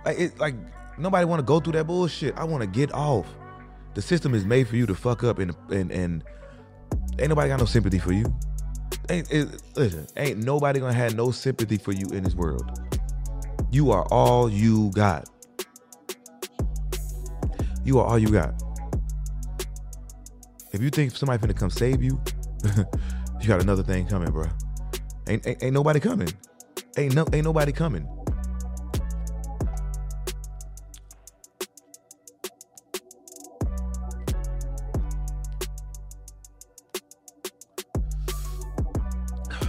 Like 0.05 0.19
it 0.19 0.39
like 0.39 0.55
nobody 0.99 1.25
want 1.25 1.41
to 1.41 1.45
go 1.45 1.61
through 1.61 1.75
that 1.75 1.87
bullshit. 1.87 2.37
I 2.37 2.45
want 2.45 2.63
to 2.63 2.67
get 2.67 2.93
off. 2.93 3.27
The 3.95 4.03
system 4.03 4.35
is 4.35 4.45
made 4.45 4.69
for 4.69 4.77
you 4.77 4.87
to 4.87 4.95
fuck 4.95 5.25
up 5.25 5.39
and 5.39 5.55
and 5.71 5.91
and 5.91 6.25
ain't 7.19 7.29
nobody 7.29 7.49
got 7.49 7.61
no 7.61 7.67
sympathy 7.67 7.99
for 7.99 8.13
you. 8.13 8.25
Ain't 9.11 9.31
it, 9.33 9.63
listen, 9.75 10.07
ain't 10.17 10.39
nobody 10.39 10.81
gonna 10.81 10.93
have 10.93 11.17
no 11.17 11.31
sympathy 11.31 11.79
for 11.79 11.93
you 11.93 12.07
in 12.13 12.25
this 12.25 12.35
world. 12.35 12.79
You 13.71 13.91
are 13.91 14.07
all 14.11 14.49
you 14.49 14.91
got. 14.91 15.29
You 17.85 17.99
are 17.99 18.07
all 18.07 18.19
you 18.19 18.29
got. 18.29 18.63
If 20.73 20.83
you 20.83 20.91
think 20.91 21.17
somebody 21.17 21.47
finna 21.47 21.57
come 21.57 21.71
save 21.71 22.03
you, 22.03 22.21
you 23.41 23.49
got 23.49 23.63
another 23.63 23.83
thing 23.83 24.07
coming, 24.07 24.31
bro. 24.31 24.45
Ain't, 25.27 25.47
ain't, 25.47 25.63
ain't 25.63 25.73
nobody 25.75 26.01
coming. 26.01 26.29
Ain't 26.99 27.15
no 27.15 27.25
ain't 27.33 27.45
nobody 27.45 27.71
coming. 27.71 28.09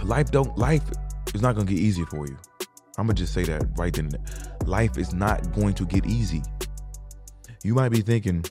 Life 0.02 0.32
don't 0.32 0.58
life 0.58 0.82
is 1.32 1.40
not 1.40 1.54
gonna 1.54 1.66
get 1.66 1.78
easier 1.78 2.04
for 2.06 2.26
you. 2.26 2.36
I'm 2.98 3.06
gonna 3.06 3.14
just 3.14 3.32
say 3.32 3.44
that 3.44 3.62
right 3.76 3.92
then. 3.92 4.10
Life 4.66 4.98
is 4.98 5.14
not 5.14 5.52
going 5.52 5.74
to 5.74 5.86
get 5.86 6.04
easy. 6.06 6.42
You 7.62 7.74
might 7.74 7.90
be 7.90 8.00
thinking, 8.00 8.44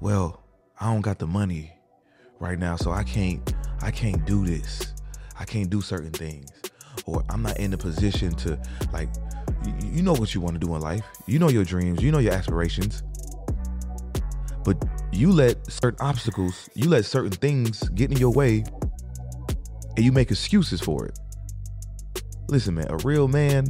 well, 0.00 0.42
I 0.80 0.92
don't 0.92 1.02
got 1.02 1.20
the 1.20 1.28
money 1.28 1.72
right 2.40 2.58
now, 2.58 2.74
so 2.74 2.90
I 2.90 3.04
can't 3.04 3.54
I 3.82 3.90
can't 3.90 4.24
do 4.24 4.46
this. 4.46 4.94
I 5.38 5.44
can't 5.44 5.68
do 5.68 5.80
certain 5.80 6.12
things. 6.12 6.50
Or 7.06 7.24
I'm 7.28 7.42
not 7.42 7.58
in 7.58 7.70
the 7.70 7.78
position 7.78 8.32
to 8.36 8.60
like 8.92 9.08
you, 9.82 10.02
know 10.02 10.12
what 10.12 10.34
you 10.34 10.40
want 10.40 10.54
to 10.54 10.64
do 10.64 10.74
in 10.74 10.80
life. 10.80 11.04
You 11.26 11.38
know 11.38 11.48
your 11.48 11.64
dreams, 11.64 12.02
you 12.02 12.10
know 12.12 12.18
your 12.18 12.32
aspirations. 12.32 13.02
But 14.64 14.82
you 15.12 15.32
let 15.32 15.70
certain 15.70 15.98
obstacles, 16.00 16.70
you 16.74 16.88
let 16.88 17.04
certain 17.04 17.32
things 17.32 17.88
get 17.90 18.10
in 18.10 18.18
your 18.18 18.32
way 18.32 18.64
and 19.96 20.04
you 20.04 20.12
make 20.12 20.30
excuses 20.30 20.80
for 20.80 21.06
it. 21.06 21.18
Listen, 22.48 22.74
man, 22.74 22.86
a 22.88 22.96
real 22.98 23.28
man 23.28 23.66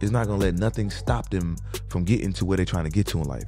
is 0.00 0.10
not 0.10 0.26
gonna 0.26 0.38
let 0.38 0.54
nothing 0.54 0.90
stop 0.90 1.30
them 1.30 1.56
from 1.88 2.04
getting 2.04 2.32
to 2.34 2.44
where 2.44 2.56
they're 2.56 2.66
trying 2.66 2.84
to 2.84 2.90
get 2.90 3.06
to 3.08 3.18
in 3.18 3.24
life, 3.24 3.44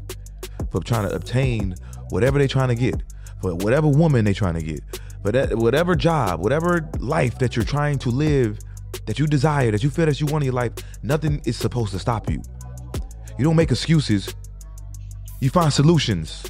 from 0.71 0.83
trying 0.83 1.09
to 1.09 1.15
obtain 1.15 1.75
whatever 2.11 2.39
they're 2.39 2.49
trying 2.49 2.69
to 2.69 2.75
get, 2.75 3.03
for 3.41 3.55
whatever 3.55 3.89
woman 3.89 4.25
they're 4.25 4.35
trying 4.35 4.55
to 4.55 4.63
get, 4.63 4.81
but 5.23 5.57
whatever 5.57 5.95
job, 5.95 6.41
whatever 6.41 6.89
life 6.99 7.39
that 7.39 7.57
you're 7.57 7.65
trying 7.65 7.99
to 8.01 8.11
live, 8.11 8.59
that 9.07 9.19
you 9.19 9.27
desire, 9.27 9.71
that 9.71 9.83
you 9.83 9.91
feel 9.91 10.07
that 10.07 10.21
you 10.21 10.27
want 10.27 10.43
in 10.43 10.47
your 10.47 10.55
life, 10.55 10.73
nothing 11.03 11.41
is 11.45 11.57
supposed 11.57 11.93
to 11.93 11.99
stop 11.99 12.29
you. 12.29 12.43
You 13.39 13.45
don't 13.45 13.57
make 13.57 13.71
excuses. 13.71 14.35
You 15.41 15.51
find 15.51 15.73
solutions. 15.73 16.45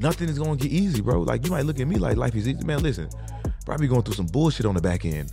Nothing 0.00 0.28
is 0.28 0.38
gonna 0.38 0.56
get 0.56 0.70
easy, 0.70 1.00
bro. 1.00 1.22
Like 1.22 1.44
you 1.44 1.50
might 1.50 1.64
look 1.64 1.80
at 1.80 1.88
me 1.88 1.96
like 1.96 2.16
life 2.16 2.34
is 2.34 2.48
easy. 2.48 2.64
Man, 2.64 2.82
listen, 2.82 3.08
be 3.78 3.88
going 3.88 4.02
through 4.02 4.14
some 4.14 4.26
bullshit 4.26 4.66
on 4.66 4.74
the 4.74 4.80
back 4.80 5.04
end. 5.04 5.32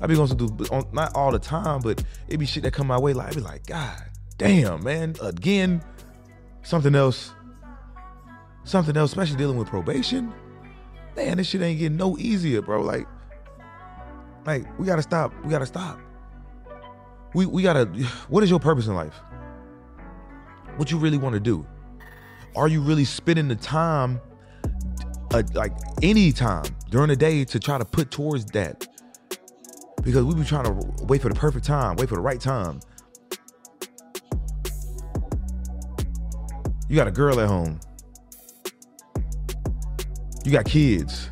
I 0.00 0.06
be 0.06 0.16
going 0.16 0.28
through 0.28 0.66
on, 0.70 0.86
not 0.92 1.14
all 1.14 1.30
the 1.30 1.38
time, 1.38 1.80
but 1.80 2.02
it 2.28 2.38
be 2.38 2.46
shit 2.46 2.62
that 2.64 2.72
come 2.72 2.86
my 2.86 2.98
way. 2.98 3.12
Like 3.12 3.28
I 3.28 3.34
be 3.34 3.40
like, 3.40 3.66
God 3.66 4.02
damn, 4.38 4.82
man, 4.82 5.14
again, 5.22 5.82
something 6.62 6.94
else, 6.94 7.32
something 8.64 8.96
else, 8.96 9.10
especially 9.10 9.36
dealing 9.36 9.56
with 9.56 9.68
probation. 9.68 10.32
Man, 11.16 11.36
this 11.36 11.46
shit 11.46 11.62
ain't 11.62 11.78
getting 11.78 11.96
no 11.96 12.18
easier, 12.18 12.60
bro. 12.60 12.82
Like, 12.82 13.06
like 14.44 14.66
we 14.78 14.86
gotta 14.86 15.02
stop. 15.02 15.32
We 15.44 15.50
gotta 15.50 15.66
stop. 15.66 16.00
We 17.34 17.46
we 17.46 17.62
gotta. 17.62 17.86
What 18.28 18.42
is 18.42 18.50
your 18.50 18.60
purpose 18.60 18.86
in 18.86 18.94
life? 18.94 19.14
What 20.76 20.90
you 20.90 20.98
really 20.98 21.18
want 21.18 21.34
to 21.34 21.40
do? 21.40 21.66
Are 22.56 22.68
you 22.68 22.80
really 22.80 23.04
spending 23.04 23.48
the 23.48 23.56
time, 23.56 24.20
uh, 25.32 25.42
like 25.54 25.72
any 26.02 26.32
time 26.32 26.64
during 26.90 27.08
the 27.08 27.16
day, 27.16 27.44
to 27.44 27.60
try 27.60 27.78
to 27.78 27.84
put 27.84 28.10
towards 28.10 28.44
that? 28.46 28.86
Because 30.02 30.24
we 30.24 30.34
be 30.34 30.44
trying 30.44 30.64
to 30.64 31.04
wait 31.04 31.22
for 31.22 31.28
the 31.28 31.34
perfect 31.34 31.64
time, 31.64 31.96
wait 31.96 32.08
for 32.08 32.16
the 32.16 32.20
right 32.20 32.40
time. 32.40 32.80
You 36.88 36.96
got 36.96 37.08
a 37.08 37.12
girl 37.12 37.40
at 37.40 37.48
home. 37.48 37.80
You 40.44 40.52
got 40.52 40.66
kids. 40.66 41.28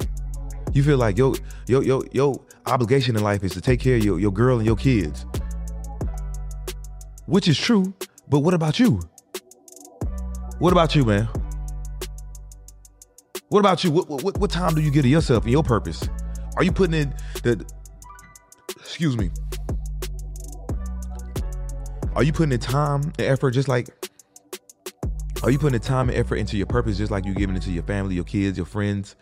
You 0.73 0.83
feel 0.83 0.97
like 0.97 1.19
yo, 1.19 1.35
yo, 1.67 1.81
yo, 1.81 2.03
yo 2.13 2.45
obligation 2.67 3.15
in 3.17 3.23
life 3.23 3.45
is 3.45 3.53
to 3.53 3.61
take 3.61 3.81
care 3.81 3.97
of 3.97 4.05
your, 4.05 4.19
your 4.19 4.33
girl 4.33 4.57
and 4.57 4.67
your 4.67 4.77
kids. 4.77 5.27
Which 7.27 7.47
is 7.47 7.59
true, 7.59 7.93
but 8.29 8.41
what 8.41 8.55
about 8.55 8.79
you? 8.79 9.01
What 10.59 10.73
about 10.73 10.95
you, 10.95 11.05
man? 11.05 11.29
What 13.49 13.61
about 13.61 13.85
you? 13.85 13.91
What, 13.91 14.09
what, 14.09 14.39
what 14.39 14.51
time 14.51 14.75
do 14.75 14.81
you 14.81 14.91
give 14.91 15.03
to 15.03 15.09
yourself 15.09 15.45
and 15.45 15.53
your 15.53 15.63
purpose? 15.63 16.09
Are 16.57 16.65
you 16.65 16.73
putting 16.73 16.95
in 16.95 17.15
the, 17.43 17.65
excuse 18.77 19.17
me, 19.17 19.31
are 22.15 22.23
you 22.23 22.33
putting 22.33 22.53
in 22.53 22.61
time 22.61 23.03
and 23.03 23.21
effort 23.21 23.53
just 23.53 23.69
like, 23.69 23.89
are 25.43 25.51
you 25.51 25.59
putting 25.59 25.79
the 25.79 25.85
time 25.85 26.09
and 26.09 26.17
effort 26.19 26.37
into 26.37 26.57
your 26.57 26.67
purpose 26.67 26.99
just 26.99 27.11
like 27.11 27.25
you're 27.25 27.35
giving 27.35 27.57
it 27.57 27.63
to 27.63 27.71
your 27.73 27.83
family, 27.83 28.15
your 28.15 28.25
kids, 28.25 28.57
your 28.57 28.67
friends, 28.67 29.17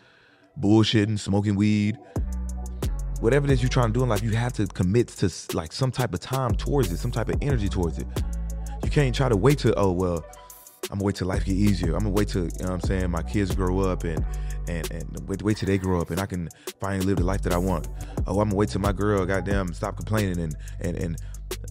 bullshitting, 0.59 1.17
smoking 1.17 1.55
weed, 1.55 1.97
whatever 3.21 3.45
it 3.45 3.51
is 3.51 3.61
you're 3.61 3.69
trying 3.69 3.87
to 3.87 3.93
do 3.93 4.03
in 4.03 4.09
life, 4.09 4.21
you 4.21 4.31
have 4.31 4.53
to 4.53 4.67
commit 4.67 5.07
to 5.07 5.31
like 5.53 5.71
some 5.71 5.91
type 5.91 6.13
of 6.13 6.19
time 6.19 6.55
towards 6.55 6.91
it, 6.91 6.97
some 6.97 7.11
type 7.11 7.29
of 7.29 7.35
energy 7.41 7.69
towards 7.69 7.97
it. 7.97 8.05
You 8.83 8.91
can't 8.91 9.15
try 9.15 9.29
to 9.29 9.37
wait 9.37 9.57
to, 9.59 9.73
oh, 9.75 9.91
well, 9.91 10.23
I'm 10.91 10.97
gonna 10.97 11.05
wait 11.05 11.15
till 11.15 11.27
life 11.27 11.45
get 11.45 11.55
easier. 11.55 11.93
I'm 11.93 11.99
gonna 11.99 12.09
wait 12.09 12.27
till 12.27 12.43
you 12.43 12.49
know 12.59 12.65
what 12.65 12.71
I'm 12.71 12.81
saying 12.81 13.11
my 13.11 13.21
kids 13.21 13.55
grow 13.55 13.79
up 13.79 14.03
and 14.03 14.25
and 14.67 14.91
and 14.91 15.27
wait 15.27 15.41
wait 15.41 15.55
till 15.55 15.67
they 15.67 15.77
grow 15.77 16.01
up 16.01 16.09
and 16.09 16.19
I 16.19 16.25
can 16.25 16.49
finally 16.81 17.05
live 17.05 17.17
the 17.17 17.23
life 17.23 17.41
that 17.43 17.53
I 17.53 17.57
want. 17.57 17.87
Oh, 18.27 18.41
I'm 18.41 18.49
gonna 18.49 18.55
wait 18.55 18.69
till 18.69 18.81
my 18.81 18.91
girl 18.91 19.25
goddamn 19.25 19.73
stop 19.73 19.95
complaining 19.95 20.39
and 20.39 20.55
and 20.81 20.97
and 20.97 21.17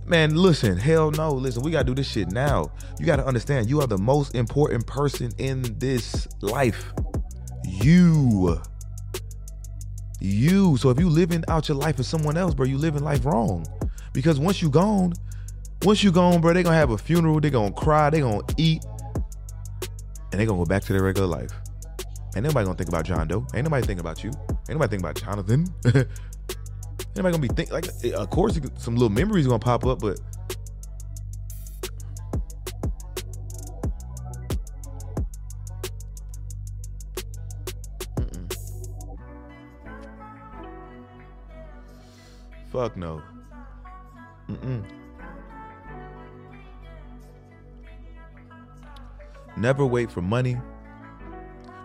man, 0.07 0.35
listen, 0.35 0.77
hell 0.77 1.11
no, 1.11 1.33
listen, 1.33 1.63
we 1.63 1.71
gotta 1.71 1.85
do 1.85 1.95
this 1.95 2.09
shit 2.09 2.31
now. 2.33 2.73
You 2.99 3.07
gotta 3.07 3.27
understand, 3.27 3.71
you 3.71 3.81
are 3.81 3.87
the 3.87 3.99
most 3.99 4.35
important 4.35 4.87
person 4.87 5.33
in 5.39 5.63
this 5.79 6.29
life. 6.41 6.93
You. 7.65 8.61
You. 10.21 10.77
So 10.77 10.91
if 10.91 10.99
you 10.99 11.09
living 11.09 11.45
out 11.49 11.69
your 11.69 11.77
life 11.77 11.97
for 11.97 12.03
someone 12.03 12.37
else, 12.37 12.55
bro, 12.55 12.67
you 12.67 12.79
living 12.79 13.03
life 13.03 13.25
wrong. 13.25 13.67
Because 14.13 14.39
once 14.39 14.61
you 14.61 14.69
gone, 14.69 15.15
once 15.83 16.03
you 16.03 16.13
gone, 16.13 16.41
bro, 16.41 16.53
they 16.53 16.63
gonna 16.63 16.77
have 16.77 16.91
a 16.91 16.99
funeral, 16.99 17.41
they 17.41 17.51
gonna 17.51 17.73
cry, 17.73 18.11
they 18.11 18.21
gonna 18.21 18.43
eat, 18.57 18.85
and 20.33 20.41
they 20.41 20.45
gonna 20.45 20.59
go 20.59 20.67
back 20.67 20.83
to 20.85 20.93
their 20.93 21.03
regular 21.03 21.29
life. 21.29 21.53
Ain't 22.37 22.45
nobody 22.45 22.65
gonna 22.65 22.77
think 22.77 22.89
about 22.89 23.05
John 23.05 23.27
Doe. 23.27 23.47
Ain't 23.55 23.65
nobody 23.65 23.87
think 23.87 24.01
about 24.01 24.23
you. 24.23 24.31
Ain't 24.69 24.79
nobody 24.79 24.91
think 24.91 25.03
about 25.03 25.17
Jonathan. 25.17 25.67
ain't 27.11 27.17
nobody 27.17 27.33
gonna 27.33 27.49
be 27.49 27.55
think 27.55 27.73
like. 27.73 27.87
Eh, 28.05 28.13
of 28.13 28.31
course, 28.31 28.59
some 28.79 28.95
little 28.95 29.09
memories 29.09 29.47
gonna 29.47 29.59
pop 29.59 29.85
up, 29.85 30.01
but 30.01 30.21
Fuck 42.71 42.97
no. 42.97 43.21
Mm-mm. 44.49 44.85
Never 49.57 49.85
wait 49.85 50.11
for 50.11 50.23
money. 50.23 50.57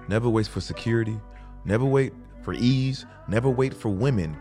Never 0.07 0.29
wait 0.29 0.45
for 0.45 0.61
security. 0.61 1.19
Never 1.65 1.85
wait 1.85 2.13
for 2.43 2.53
ease. 2.53 3.07
Never 3.27 3.49
wait 3.49 3.73
for 3.73 3.89
women 3.89 4.37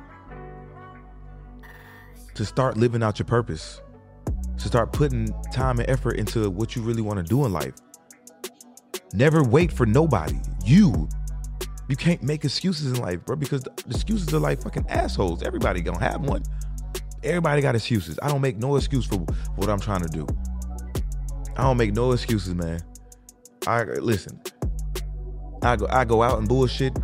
to 2.34 2.44
start 2.44 2.76
living 2.76 3.02
out 3.02 3.18
your 3.18 3.26
purpose, 3.26 3.80
to 4.58 4.66
start 4.66 4.92
putting 4.92 5.28
time 5.52 5.78
and 5.78 5.88
effort 5.88 6.12
into 6.12 6.50
what 6.50 6.76
you 6.76 6.82
really 6.82 7.02
want 7.02 7.18
to 7.18 7.22
do 7.22 7.44
in 7.44 7.52
life. 7.52 7.74
Never 9.12 9.44
wait 9.44 9.72
for 9.72 9.86
nobody. 9.86 10.38
You. 10.64 11.08
You 11.88 11.96
can't 11.96 12.22
make 12.22 12.44
excuses 12.44 12.92
in 12.92 13.02
life, 13.02 13.24
bro, 13.24 13.36
because 13.36 13.62
the 13.62 13.70
excuses 13.88 14.32
are 14.32 14.38
like 14.38 14.62
fucking 14.62 14.86
assholes. 14.88 15.42
Everybody 15.42 15.82
gonna 15.82 16.00
have 16.00 16.22
one. 16.22 16.42
Everybody 17.22 17.62
got 17.62 17.74
excuses. 17.74 18.18
I 18.22 18.28
don't 18.28 18.40
make 18.40 18.56
no 18.56 18.76
excuse 18.76 19.06
for 19.06 19.16
what 19.56 19.68
I'm 19.68 19.80
trying 19.80 20.02
to 20.02 20.08
do. 20.08 20.26
I 21.56 21.62
don't 21.62 21.76
make 21.76 21.94
no 21.94 22.12
excuses, 22.12 22.54
man. 22.54 22.80
I 23.66 23.84
listen. 23.84 24.40
I 25.62 25.76
go 25.76 25.86
I 25.88 26.04
go 26.04 26.22
out 26.22 26.38
and 26.38 26.48
bullshit, 26.48 26.94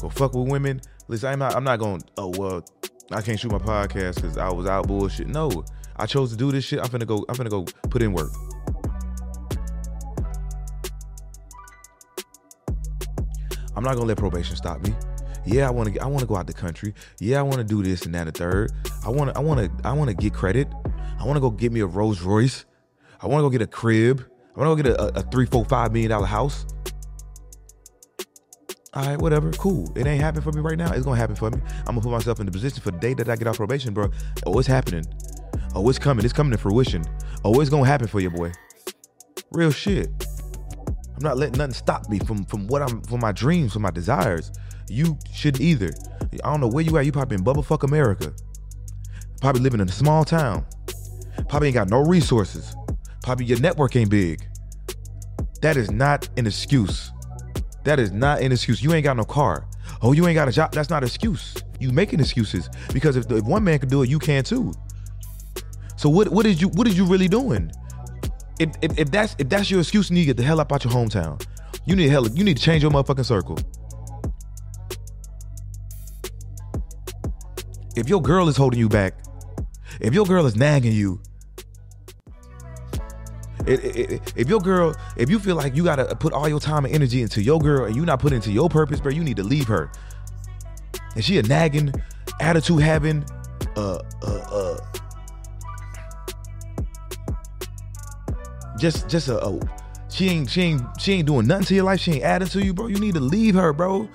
go 0.00 0.08
fuck 0.08 0.34
with 0.34 0.50
women. 0.50 0.80
Listen, 1.08 1.32
I'm 1.32 1.38
not 1.38 1.54
I'm 1.54 1.64
not 1.64 1.78
going. 1.78 2.02
Oh 2.16 2.32
well, 2.36 2.64
I 3.10 3.22
can't 3.22 3.40
shoot 3.40 3.50
my 3.50 3.58
podcast 3.58 4.16
because 4.16 4.36
I 4.36 4.50
was 4.50 4.66
out 4.66 4.86
bullshit. 4.86 5.28
No, 5.28 5.64
I 5.96 6.06
chose 6.06 6.30
to 6.30 6.36
do 6.36 6.52
this 6.52 6.64
shit. 6.64 6.78
I'm 6.80 6.88
finna 6.88 7.06
go. 7.06 7.24
I'm 7.28 7.34
finna 7.34 7.50
go 7.50 7.64
put 7.88 8.02
in 8.02 8.12
work. 8.12 8.30
I'm 13.74 13.84
not 13.84 13.94
gonna 13.94 14.06
let 14.06 14.18
probation 14.18 14.56
stop 14.56 14.82
me. 14.82 14.92
Yeah, 15.46 15.68
I 15.68 15.70
want 15.70 15.94
to. 15.94 16.00
I 16.00 16.06
want 16.06 16.20
to 16.20 16.26
go 16.26 16.36
out 16.36 16.46
the 16.46 16.52
country. 16.52 16.92
Yeah, 17.18 17.38
I 17.38 17.42
want 17.42 17.58
to 17.58 17.64
do 17.64 17.82
this 17.82 18.02
and 18.02 18.14
that 18.14 18.26
and 18.26 18.36
third. 18.36 18.72
I 19.04 19.08
want 19.08 19.32
to. 19.32 19.38
I 19.38 19.40
want 19.40 19.60
to. 19.60 19.88
I 19.88 19.92
want 19.92 20.10
to 20.10 20.16
get 20.16 20.34
credit. 20.34 20.68
I 21.18 21.24
want 21.24 21.36
to 21.36 21.40
go 21.40 21.50
get 21.50 21.72
me 21.72 21.80
a 21.80 21.86
Rolls 21.86 22.20
Royce. 22.20 22.66
I 23.22 23.26
want 23.26 23.38
to 23.38 23.42
go 23.42 23.50
get 23.50 23.62
a 23.62 23.66
crib. 23.66 24.22
I 24.54 24.60
want 24.60 24.76
to 24.76 24.82
go 24.82 24.90
get 24.90 25.00
a, 25.00 25.18
a 25.18 25.22
three, 25.30 25.46
four, 25.46 25.64
five 25.64 25.92
million 25.92 26.10
dollar 26.10 26.26
house. 26.26 26.66
All 28.98 29.04
right, 29.04 29.22
whatever, 29.22 29.52
cool. 29.52 29.88
It 29.94 30.08
ain't 30.08 30.20
happening 30.20 30.42
for 30.42 30.50
me 30.50 30.60
right 30.60 30.76
now. 30.76 30.92
It's 30.92 31.04
gonna 31.04 31.16
happen 31.16 31.36
for 31.36 31.52
me. 31.52 31.60
I'm 31.86 31.94
gonna 31.94 32.00
put 32.00 32.10
myself 32.10 32.40
in 32.40 32.46
the 32.46 32.50
position 32.50 32.82
for 32.82 32.90
the 32.90 32.98
day 32.98 33.14
that 33.14 33.28
I 33.28 33.36
get 33.36 33.46
off 33.46 33.58
probation, 33.58 33.94
bro. 33.94 34.10
Oh, 34.44 34.58
it's 34.58 34.66
happening. 34.66 35.04
Oh, 35.76 35.88
it's 35.88 36.00
coming. 36.00 36.24
It's 36.24 36.34
coming 36.34 36.50
to 36.50 36.58
fruition. 36.58 37.04
Oh, 37.44 37.60
it's 37.60 37.70
gonna 37.70 37.86
happen 37.86 38.08
for 38.08 38.18
you, 38.18 38.28
boy. 38.28 38.50
Real 39.52 39.70
shit. 39.70 40.08
I'm 40.88 41.22
not 41.22 41.36
letting 41.36 41.58
nothing 41.58 41.74
stop 41.74 42.08
me 42.08 42.18
from 42.18 42.44
from 42.46 42.66
what 42.66 42.82
I'm 42.82 43.00
from 43.02 43.20
my 43.20 43.30
dreams, 43.30 43.72
from 43.72 43.82
my 43.82 43.92
desires. 43.92 44.50
You 44.88 45.16
shouldn't 45.32 45.62
either. 45.62 45.90
I 46.42 46.50
don't 46.50 46.60
know 46.60 46.66
where 46.66 46.82
you 46.82 46.98
at. 46.98 47.06
You 47.06 47.12
probably 47.12 47.36
in 47.36 47.44
bubblefuck 47.44 47.84
America. 47.84 48.32
Probably 49.40 49.62
living 49.62 49.80
in 49.80 49.88
a 49.88 49.92
small 49.92 50.24
town. 50.24 50.66
Probably 51.48 51.68
ain't 51.68 51.74
got 51.76 51.88
no 51.88 52.00
resources. 52.00 52.74
Probably 53.22 53.46
your 53.46 53.60
network 53.60 53.94
ain't 53.94 54.10
big. 54.10 54.44
That 55.62 55.76
is 55.76 55.88
not 55.88 56.28
an 56.36 56.48
excuse. 56.48 57.12
That 57.88 57.98
is 57.98 58.12
not 58.12 58.42
an 58.42 58.52
excuse. 58.52 58.82
You 58.82 58.92
ain't 58.92 59.04
got 59.04 59.16
no 59.16 59.24
car. 59.24 59.66
Oh, 60.02 60.12
you 60.12 60.26
ain't 60.26 60.34
got 60.34 60.46
a 60.46 60.52
job. 60.52 60.72
That's 60.72 60.90
not 60.90 61.02
an 61.02 61.06
excuse. 61.06 61.54
You 61.80 61.90
making 61.90 62.20
excuses 62.20 62.68
because 62.92 63.16
if, 63.16 63.32
if 63.32 63.44
one 63.44 63.64
man 63.64 63.78
can 63.78 63.88
do 63.88 64.02
it, 64.02 64.10
you 64.10 64.18
can 64.18 64.44
too. 64.44 64.74
So 65.96 66.10
what 66.10 66.28
what 66.28 66.44
is 66.44 66.60
you 66.60 66.68
what 66.68 66.86
is 66.86 66.98
you 66.98 67.06
really 67.06 67.28
doing? 67.28 67.72
If, 68.60 68.72
if, 68.82 68.98
if 68.98 69.10
that's 69.10 69.34
if 69.38 69.48
that's 69.48 69.70
your 69.70 69.80
excuse, 69.80 70.10
you 70.10 70.16
need 70.16 70.20
to 70.20 70.26
get 70.26 70.36
the 70.36 70.42
hell 70.42 70.60
up 70.60 70.70
out 70.70 70.84
your 70.84 70.92
hometown. 70.92 71.42
You 71.86 71.96
need 71.96 72.10
hell. 72.10 72.28
You 72.28 72.44
need 72.44 72.58
to 72.58 72.62
change 72.62 72.82
your 72.82 72.92
motherfucking 72.92 73.24
circle. 73.24 73.58
If 77.96 78.10
your 78.10 78.20
girl 78.20 78.50
is 78.50 78.56
holding 78.58 78.78
you 78.78 78.90
back, 78.90 79.14
if 79.98 80.12
your 80.12 80.26
girl 80.26 80.44
is 80.44 80.56
nagging 80.56 80.92
you, 80.92 81.22
if 83.68 84.48
your 84.48 84.60
girl, 84.60 84.94
if 85.16 85.28
you 85.30 85.38
feel 85.38 85.56
like 85.56 85.76
you 85.76 85.84
gotta 85.84 86.14
put 86.16 86.32
all 86.32 86.48
your 86.48 86.60
time 86.60 86.84
and 86.84 86.94
energy 86.94 87.22
into 87.22 87.42
your 87.42 87.60
girl 87.60 87.84
and 87.84 87.94
you 87.94 88.04
not 88.04 88.20
put 88.20 88.32
into 88.32 88.50
your 88.50 88.68
purpose, 88.68 89.00
bro, 89.00 89.12
you 89.12 89.22
need 89.22 89.36
to 89.36 89.42
leave 89.42 89.66
her. 89.66 89.90
And 91.14 91.24
she 91.24 91.38
a 91.38 91.42
nagging, 91.42 91.92
attitude 92.40 92.80
having, 92.80 93.24
uh, 93.76 93.98
uh, 94.22 94.26
uh, 94.26 94.78
just, 98.78 99.08
just 99.08 99.28
a, 99.28 99.44
a, 99.44 99.60
she 100.08 100.28
ain't, 100.28 100.50
she 100.50 100.62
ain't, 100.62 100.82
she 100.98 101.12
ain't 101.14 101.26
doing 101.26 101.46
nothing 101.46 101.66
to 101.66 101.74
your 101.74 101.84
life. 101.84 102.00
She 102.00 102.12
ain't 102.12 102.24
adding 102.24 102.48
to 102.48 102.64
you, 102.64 102.72
bro. 102.72 102.86
You 102.86 102.98
need 102.98 103.14
to 103.14 103.20
leave 103.20 103.54
her, 103.54 103.72
bro. 103.72 104.08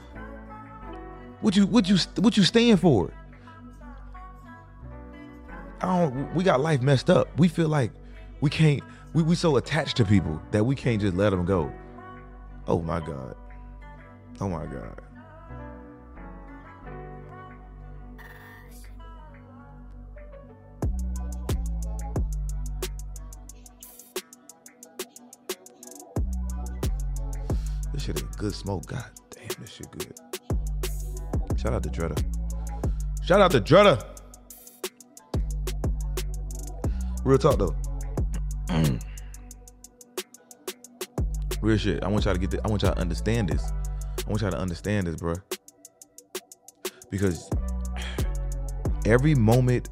What 1.42 1.56
you, 1.56 1.68
what 1.68 1.90
you, 1.90 1.98
what 2.16 2.38
you 2.38 2.44
stand 2.44 2.80
for? 2.80 3.12
I 5.84 6.00
don't. 6.00 6.34
We 6.34 6.46
got 6.46 6.62
life 6.62 6.82
messed 6.82 7.10
up. 7.10 7.28
We 7.38 7.50
feel 7.50 7.68
like 7.68 7.92
we 8.40 8.50
can't 8.50 8.82
we 9.14 9.22
we 9.22 9.36
so 9.36 9.58
attached 9.58 9.98
to 9.98 10.06
people 10.06 10.42
that 10.52 10.64
we 10.64 10.76
can't 10.76 11.00
just 11.00 11.16
let 11.16 11.30
them 11.30 11.46
go. 11.46 11.72
Oh 12.68 12.82
my 12.82 13.00
God. 13.00 13.36
Oh 14.42 14.50
my 14.50 14.66
God. 14.66 15.00
This 27.94 28.04
shit 28.04 28.20
ain't 28.20 28.38
good 28.38 28.56
smoke. 28.56 28.88
God 28.88 29.06
damn, 29.30 29.48
this 29.60 29.72
shit 29.72 29.92
good. 29.92 30.14
Shout 31.60 31.74
out 31.74 31.84
to 31.84 31.90
Dretta. 31.90 32.20
Shout 33.24 33.42
out 33.42 33.52
to 33.52 33.62
Dretta. 33.62 34.04
Real 37.24 37.38
talk 37.38 37.60
though. 37.60 37.76
Mm. 38.68 39.02
Real 41.62 41.78
shit. 41.78 42.04
I 42.04 42.08
want 42.08 42.26
y'all 42.26 42.34
to 42.34 42.40
get 42.40 42.52
this. 42.52 42.60
I 42.64 42.68
want 42.68 42.82
y'all 42.82 42.94
to 42.94 43.00
understand 43.00 43.50
this. 43.50 43.72
I 44.26 44.30
want 44.30 44.42
y'all 44.42 44.52
to 44.52 44.58
understand 44.60 45.08
this, 45.08 45.16
bro. 45.16 45.36
Because 47.10 47.50
every 49.06 49.36
moment 49.36 49.90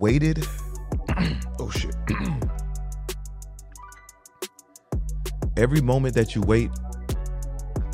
waited. 0.00 0.44
oh 1.58 1.70
shit. 1.70 1.94
every 5.56 5.80
moment 5.80 6.14
that 6.14 6.34
you 6.34 6.42
wait 6.42 6.70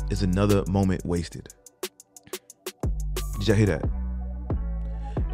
is 0.09 0.21
another 0.21 0.63
moment 0.67 1.05
wasted. 1.05 1.49
Did 3.39 3.47
y'all 3.47 3.57
hear 3.57 3.65
that? 3.67 3.92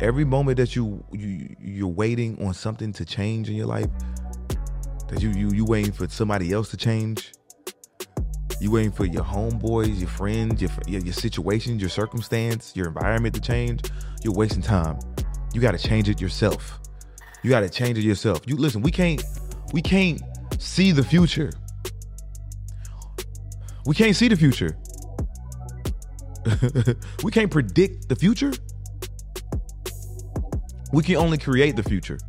Every 0.02 0.24
moment 0.24 0.58
that 0.58 0.76
you 0.76 1.04
you 1.12 1.56
you're 1.60 1.88
waiting 1.88 2.44
on 2.46 2.54
something 2.54 2.94
to 2.94 3.06
change 3.06 3.50
in 3.50 3.56
your 3.56 3.68
life 3.68 3.88
that 5.10 5.22
you 5.22 5.32
you 5.32 5.52
you 5.52 5.66
waiting 5.66 5.92
for 5.92 6.08
somebody 6.08 6.54
else 6.54 6.70
to 6.70 6.78
change. 6.78 7.34
You 8.62 8.72
waiting 8.72 8.92
for 8.92 9.06
your 9.06 9.24
homeboys, 9.24 10.00
your 10.00 10.10
friends, 10.10 10.62
your 10.62 10.72
your, 10.88 11.02
your 11.02 11.14
situations, 11.14 11.82
your 11.82 11.90
circumstance, 11.90 12.76
your 12.76 12.88
environment 12.88 13.36
to 13.36 13.42
change. 13.42 13.84
You're 14.24 14.34
wasting 14.34 14.62
time. 14.62 15.00
You 15.54 15.62
got 15.62 15.72
to 15.72 15.78
change 15.78 16.10
it 16.10 16.22
yourself. 16.22 16.80
You 17.44 17.50
got 17.50 17.62
to 17.62 17.70
change 17.70 17.98
it 17.98 18.04
yourself. 18.04 18.42
You 18.46 18.56
listen. 18.56 18.82
We 18.82 18.92
can't 18.92 19.24
we 19.74 19.82
can't 19.82 20.22
see 20.60 20.92
the 20.92 21.04
future. 21.04 21.52
We 23.86 23.96
can't 23.96 24.16
see 24.16 24.28
the 24.28 24.36
future. 24.36 24.78
we 27.24 27.32
can't 27.32 27.52
predict 27.52 28.08
the 28.08 28.16
future. 28.16 28.54
We 30.92 31.04
can 31.04 31.18
only 31.18 31.38
create 31.38 31.76
the 31.76 31.84
future. 31.84 32.20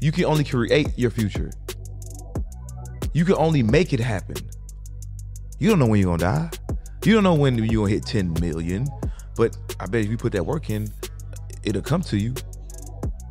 You 0.00 0.12
can 0.12 0.24
only 0.24 0.44
create 0.44 0.88
your 0.96 1.10
future. 1.10 1.50
You 3.12 3.24
can 3.24 3.34
only 3.34 3.62
make 3.62 3.92
it 3.92 4.00
happen. 4.00 4.36
You 5.58 5.68
don't 5.70 5.78
know 5.78 5.86
when 5.86 6.00
you're 6.00 6.16
gonna 6.16 6.50
die. 6.50 6.76
You 7.04 7.14
don't 7.14 7.24
know 7.24 7.34
when 7.34 7.56
you're 7.58 7.82
gonna 7.82 7.90
hit 7.90 8.06
10 8.06 8.34
million. 8.40 8.86
But 9.36 9.56
I 9.80 9.86
bet 9.86 10.02
if 10.04 10.10
you 10.10 10.16
put 10.16 10.32
that 10.32 10.44
work 10.44 10.70
in, 10.70 10.88
it'll 11.62 11.82
come 11.82 12.02
to 12.02 12.16
you. 12.16 12.34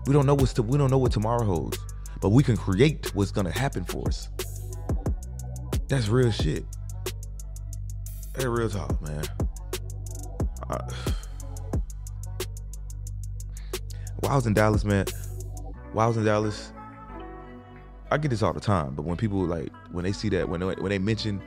We 0.06 0.14
don't 0.14 0.26
know 0.26 0.36
what's 0.36 0.54
to, 0.54 0.64
we 0.64 0.78
don't 0.78 0.90
know 0.90 0.98
what 0.98 1.12
tomorrow 1.12 1.44
holds, 1.44 1.78
but 2.22 2.30
we 2.30 2.44
can 2.44 2.56
create 2.56 3.14
what's 3.14 3.32
gonna 3.32 3.52
happen 3.52 3.84
for 3.84 4.08
us. 4.08 4.30
That's 5.90 6.08
real 6.08 6.32
shit. 6.32 6.66
Hey, 8.38 8.48
real 8.48 8.70
talk, 8.70 9.02
man. 9.02 9.24
I, 10.70 10.80
while 14.20 14.32
I 14.32 14.36
was 14.36 14.48
in 14.48 14.54
Dallas, 14.54 14.84
man, 14.84 15.06
while 15.94 16.06
I 16.06 16.08
was 16.08 16.18
in 16.18 16.26
Dallas, 16.26 16.72
I 18.10 18.18
get 18.18 18.30
this 18.30 18.42
all 18.42 18.54
the 18.54 18.60
time. 18.60 18.96
But 18.96 19.04
when 19.04 19.18
people 19.18 19.40
like 19.40 19.72
when 19.92 20.04
they 20.04 20.12
see 20.12 20.30
that 20.30 20.48
when 20.48 20.62
they, 20.62 20.66
when 20.66 20.90
they 20.90 21.00
mention 21.00 21.42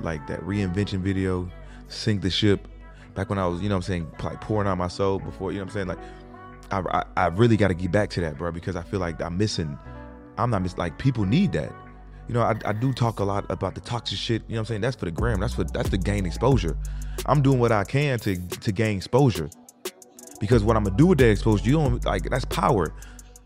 like 0.00 0.26
that 0.26 0.40
reinvention 0.40 1.00
video, 1.00 1.50
sink 1.88 2.22
the 2.22 2.30
ship, 2.30 2.68
back 3.14 3.30
when 3.30 3.38
I 3.38 3.46
was 3.46 3.60
you 3.62 3.68
know 3.68 3.76
what 3.76 3.88
I'm 3.88 3.88
saying 3.88 4.10
like 4.22 4.40
pouring 4.40 4.68
out 4.68 4.78
my 4.78 4.88
soul 4.88 5.18
before 5.18 5.52
you 5.52 5.58
know 5.58 5.64
what 5.64 5.70
I'm 5.70 5.74
saying 5.74 5.86
like 5.88 5.98
I 6.70 7.04
I, 7.16 7.24
I 7.24 7.26
really 7.28 7.56
got 7.56 7.68
to 7.68 7.74
get 7.74 7.92
back 7.92 8.10
to 8.10 8.20
that, 8.22 8.38
bro, 8.38 8.52
because 8.52 8.76
I 8.76 8.82
feel 8.82 9.00
like 9.00 9.20
I'm 9.20 9.36
missing. 9.36 9.78
I'm 10.38 10.50
not 10.50 10.62
missing. 10.62 10.78
Like 10.78 10.98
people 10.98 11.24
need 11.24 11.52
that. 11.52 11.72
You 12.28 12.34
know, 12.34 12.42
I, 12.42 12.56
I 12.64 12.72
do 12.72 12.92
talk 12.92 13.20
a 13.20 13.24
lot 13.24 13.48
about 13.50 13.76
the 13.76 13.80
toxic 13.80 14.18
shit. 14.18 14.42
You 14.48 14.54
know 14.54 14.60
what 14.60 14.60
I'm 14.60 14.66
saying? 14.66 14.80
That's 14.80 14.96
for 14.96 15.04
the 15.04 15.12
gram. 15.12 15.40
That's 15.40 15.54
for 15.54 15.64
that's 15.64 15.90
to 15.90 15.98
gain 15.98 16.26
exposure. 16.26 16.76
I'm 17.26 17.40
doing 17.40 17.58
what 17.58 17.72
I 17.72 17.84
can 17.84 18.18
to 18.20 18.36
to 18.36 18.72
gain 18.72 18.96
exposure. 18.96 19.48
Because 20.40 20.62
what 20.64 20.76
I'm 20.76 20.84
gonna 20.84 20.96
do 20.96 21.06
with 21.06 21.18
that 21.18 21.30
exposure, 21.30 21.64
you 21.64 21.72
don't 21.72 22.04
like 22.04 22.28
that's 22.30 22.44
power. 22.46 22.92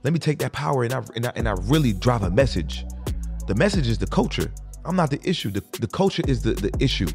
Let 0.03 0.13
me 0.13 0.19
take 0.19 0.39
that 0.39 0.53
power 0.53 0.85
and 0.85 0.93
I, 0.93 1.03
and 1.15 1.27
I, 1.27 1.33
and 1.37 1.49
I 1.49 1.55
really 1.65 1.93
drive 1.93 2.23
a 2.23 2.31
message. 2.31 2.85
The 3.47 3.55
message 3.55 3.89
is 3.89 3.99
the 3.99 4.07
culture. 4.07 4.53
I'm 4.85 4.97
not 4.97 5.11
the 5.11 5.21
issue. 5.29 5.51
The, 5.51 5.63
the 5.79 5.87
culture 5.87 6.23
is 6.27 6.43
the, 6.43 6.53
the 6.55 6.73
issue. 6.83 7.09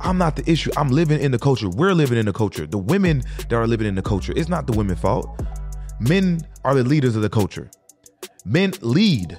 I'm 0.00 0.18
not 0.18 0.36
the 0.36 0.50
issue. 0.50 0.70
I'm 0.76 0.88
living 0.88 1.20
in 1.20 1.32
the 1.32 1.38
culture. 1.38 1.68
We're 1.68 1.92
living 1.92 2.18
in 2.18 2.26
the 2.26 2.32
culture. 2.32 2.66
The 2.66 2.78
women 2.78 3.22
that 3.36 3.52
are 3.52 3.66
living 3.66 3.86
in 3.86 3.94
the 3.94 4.02
culture, 4.02 4.32
it's 4.36 4.48
not 4.48 4.66
the 4.66 4.72
women's 4.72 5.00
fault. 5.00 5.28
Men 6.00 6.40
are 6.64 6.74
the 6.74 6.84
leaders 6.84 7.16
of 7.16 7.22
the 7.22 7.30
culture. 7.30 7.70
Men 8.44 8.72
lead 8.80 9.36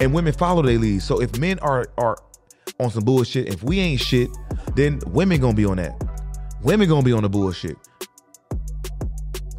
and 0.00 0.12
women 0.12 0.32
follow 0.32 0.62
their 0.62 0.78
lead. 0.78 1.02
So 1.02 1.20
if 1.20 1.38
men 1.38 1.58
are 1.60 1.86
are 1.98 2.16
on 2.80 2.90
some 2.90 3.04
bullshit, 3.04 3.48
if 3.48 3.62
we 3.62 3.78
ain't 3.78 4.00
shit, 4.00 4.30
then 4.74 5.00
women 5.06 5.40
gonna 5.40 5.54
be 5.54 5.64
on 5.64 5.76
that. 5.76 6.11
Women 6.62 6.88
gonna 6.88 7.02
be 7.02 7.12
on 7.12 7.22
the 7.22 7.28
bullshit 7.28 7.76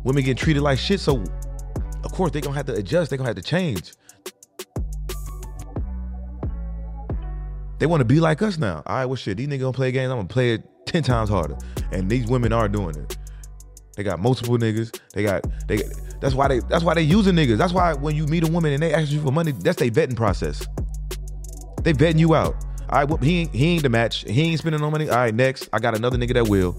women 0.04 0.24
getting 0.24 0.38
treated 0.38 0.62
like 0.62 0.78
shit. 0.80 1.00
So 1.00 1.24
of 2.04 2.12
course 2.12 2.32
they 2.32 2.42
gonna 2.42 2.56
have 2.56 2.66
to 2.68 2.74
adjust. 2.74 3.12
They 3.12 3.18
gonna 3.18 3.30
have 3.30 3.36
to 3.36 3.42
change. 3.42 3.94
They 7.80 7.86
want 7.86 8.02
to 8.02 8.06
be 8.06 8.20
like 8.20 8.42
us 8.42 8.58
now. 8.58 8.84
All 8.86 8.96
right, 8.96 9.06
well 9.06 9.16
shit, 9.16 9.38
these 9.38 9.48
niggas 9.48 9.62
gonna 9.62 9.74
play 9.74 9.92
games. 9.92 10.12
I'm 10.12 10.18
gonna 10.18 10.28
play 10.28 10.54
it 10.54 10.64
ten 10.86 11.04
times 11.04 11.30
harder. 11.30 11.58
And 11.92 12.10
these 12.10 12.28
women 12.28 12.54
are 12.54 12.70
doing 12.70 12.96
it. 12.96 13.18
They 13.96 14.04
got 14.04 14.20
multiple 14.20 14.58
niggas. 14.58 14.98
They 15.14 15.24
got 15.24 15.46
they. 15.68 15.84
That's 16.20 16.34
why 16.34 16.48
they. 16.48 16.60
That's 16.62 16.84
why 16.84 16.94
they 16.94 17.02
using 17.02 17.36
niggas. 17.36 17.58
That's 17.58 17.74
why 17.74 17.94
when 17.94 18.16
you 18.16 18.26
meet 18.26 18.48
a 18.48 18.52
woman 18.52 18.74
and 18.74 18.82
they 18.82 18.94
ask 18.94 19.12
you 19.12 19.22
for 19.22 19.32
money, 19.32 19.52
that's 19.52 19.78
their 19.78 19.90
vetting 19.90 20.16
process. 20.16 20.66
They 21.84 21.94
vetting 21.94 22.20
you 22.20 22.34
out. 22.34 22.56
All 22.90 23.00
right, 23.00 23.08
well, 23.08 23.18
he 23.18 23.42
ain't, 23.42 23.56
he 23.56 23.66
ain't 23.74 23.84
the 23.84 23.90
match. 23.90 24.24
He 24.30 24.42
ain't 24.44 24.60
spending 24.60 24.80
no 24.80 24.90
money. 24.92 25.10
All 25.10 25.18
right, 25.18 25.34
next, 25.34 25.68
I 25.74 25.80
got 25.80 25.98
another 25.98 26.18
nigga 26.18 26.34
that 26.36 26.48
will 26.48 26.78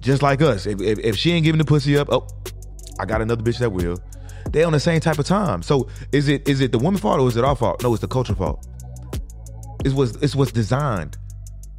just 0.00 0.22
like 0.22 0.42
us. 0.42 0.66
If, 0.66 0.80
if, 0.80 0.98
if 0.98 1.16
she 1.16 1.32
ain't 1.32 1.44
giving 1.44 1.58
the 1.58 1.64
pussy 1.64 1.96
up, 1.96 2.08
oh, 2.10 2.26
I 2.98 3.04
got 3.06 3.22
another 3.22 3.42
bitch 3.42 3.58
that 3.58 3.70
will. 3.70 3.98
They 4.50 4.64
on 4.64 4.72
the 4.72 4.80
same 4.80 5.00
type 5.00 5.18
of 5.18 5.26
time. 5.26 5.62
So 5.62 5.88
is 6.12 6.28
it 6.28 6.48
is 6.48 6.60
it 6.60 6.72
the 6.72 6.78
woman 6.78 7.00
fault 7.00 7.20
or 7.20 7.28
is 7.28 7.36
it 7.36 7.44
our 7.44 7.54
fault? 7.54 7.82
No, 7.82 7.92
it's 7.92 8.00
the 8.00 8.08
culture 8.08 8.34
fault. 8.34 8.66
It's 9.84 9.94
what's 9.94 10.16
it's 10.16 10.34
what's 10.34 10.52
designed. 10.52 11.16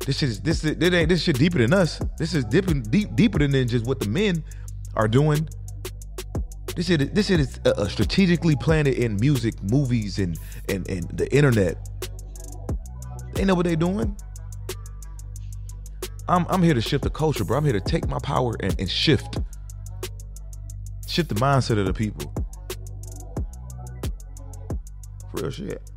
This 0.06 0.20
shit 0.20 0.30
is 0.30 0.42
this 0.42 0.64
is, 0.64 0.78
this 0.78 0.94
ain't 0.94 1.10
this 1.10 1.24
shit 1.24 1.38
deeper 1.38 1.58
than 1.58 1.74
us. 1.74 2.00
This 2.18 2.34
is 2.34 2.46
deeper 2.46 2.74
deep 2.74 3.16
deeper 3.16 3.40
than 3.40 3.68
just 3.68 3.86
what 3.86 4.00
the 4.00 4.08
men 4.10 4.44
are 4.96 5.08
doing. 5.08 5.48
This 6.76 6.88
shit 6.88 7.14
this 7.14 7.28
shit 7.28 7.42
is 7.42 7.60
uh, 7.66 7.88
strategically 7.88 8.56
planned 8.56 8.88
in 8.88 9.18
music, 9.18 9.62
movies, 9.64 10.20
and 10.20 10.40
and 10.70 10.90
and 10.90 11.10
the 11.10 11.32
internet. 11.36 11.78
They 13.34 13.46
know 13.46 13.56
what 13.56 13.66
they're 13.66 13.76
doing. 13.76 14.16
I'm 16.32 16.46
I'm 16.50 16.64
here 16.64 16.74
to 16.74 16.82
shift 16.82 17.04
the 17.04 17.10
culture, 17.10 17.44
bro. 17.44 17.58
I'm 17.58 17.66
here 17.66 17.74
to 17.74 17.82
take 17.82 18.08
my 18.08 18.18
power 18.20 18.56
and, 18.62 18.74
and 18.80 18.90
shift. 18.90 19.38
Shift 21.06 21.28
the 21.28 21.36
mindset 21.36 21.78
of 21.78 21.86
the 21.86 21.94
people. 21.94 22.34
Real 25.34 25.52
shit. 25.52 25.91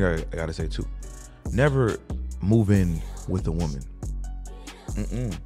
Thing 0.00 0.26
I, 0.32 0.32
I, 0.32 0.36
gotta 0.36 0.52
say 0.52 0.68
too: 0.68 0.86
never 1.52 1.96
move 2.40 2.70
in 2.70 3.00
with 3.28 3.46
a 3.46 3.52
woman. 3.52 3.82
Mm-mm. 4.90 5.38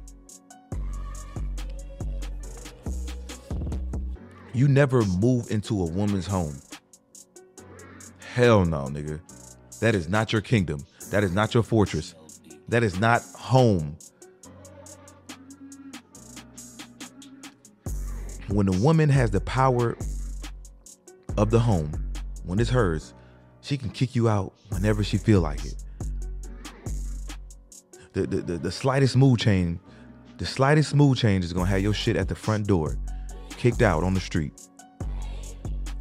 You 4.53 4.67
never 4.67 5.03
move 5.03 5.49
into 5.49 5.81
a 5.81 5.85
woman's 5.85 6.27
home. 6.27 6.55
Hell 8.33 8.65
no, 8.65 8.85
nigga. 8.85 9.19
That 9.79 9.95
is 9.95 10.07
not 10.07 10.31
your 10.31 10.41
kingdom. 10.41 10.85
That 11.09 11.23
is 11.23 11.31
not 11.31 11.53
your 11.53 11.63
fortress. 11.63 12.15
That 12.67 12.83
is 12.83 12.99
not 12.99 13.21
home. 13.35 13.97
When 18.47 18.67
a 18.67 18.77
woman 18.79 19.09
has 19.09 19.31
the 19.31 19.41
power 19.41 19.97
of 21.37 21.49
the 21.49 21.59
home, 21.59 21.91
when 22.45 22.59
it's 22.59 22.69
hers, 22.69 23.13
she 23.63 23.77
can 23.77 23.89
kick 23.89 24.13
you 24.15 24.27
out 24.29 24.53
whenever 24.69 25.03
she 25.03 25.17
feel 25.17 25.39
like 25.39 25.63
it. 25.65 25.75
The, 28.11 28.27
the, 28.27 28.37
the, 28.41 28.57
the 28.57 28.71
slightest 28.71 29.15
mood 29.15 29.39
change, 29.39 29.79
the 30.37 30.45
slightest 30.45 30.93
mood 30.93 31.17
change 31.17 31.45
is 31.45 31.53
gonna 31.53 31.69
have 31.69 31.81
your 31.81 31.93
shit 31.93 32.15
at 32.15 32.27
the 32.27 32.35
front 32.35 32.67
door, 32.67 32.97
kicked 33.49 33.81
out 33.81 34.03
on 34.03 34.13
the 34.13 34.19
street. 34.19 34.53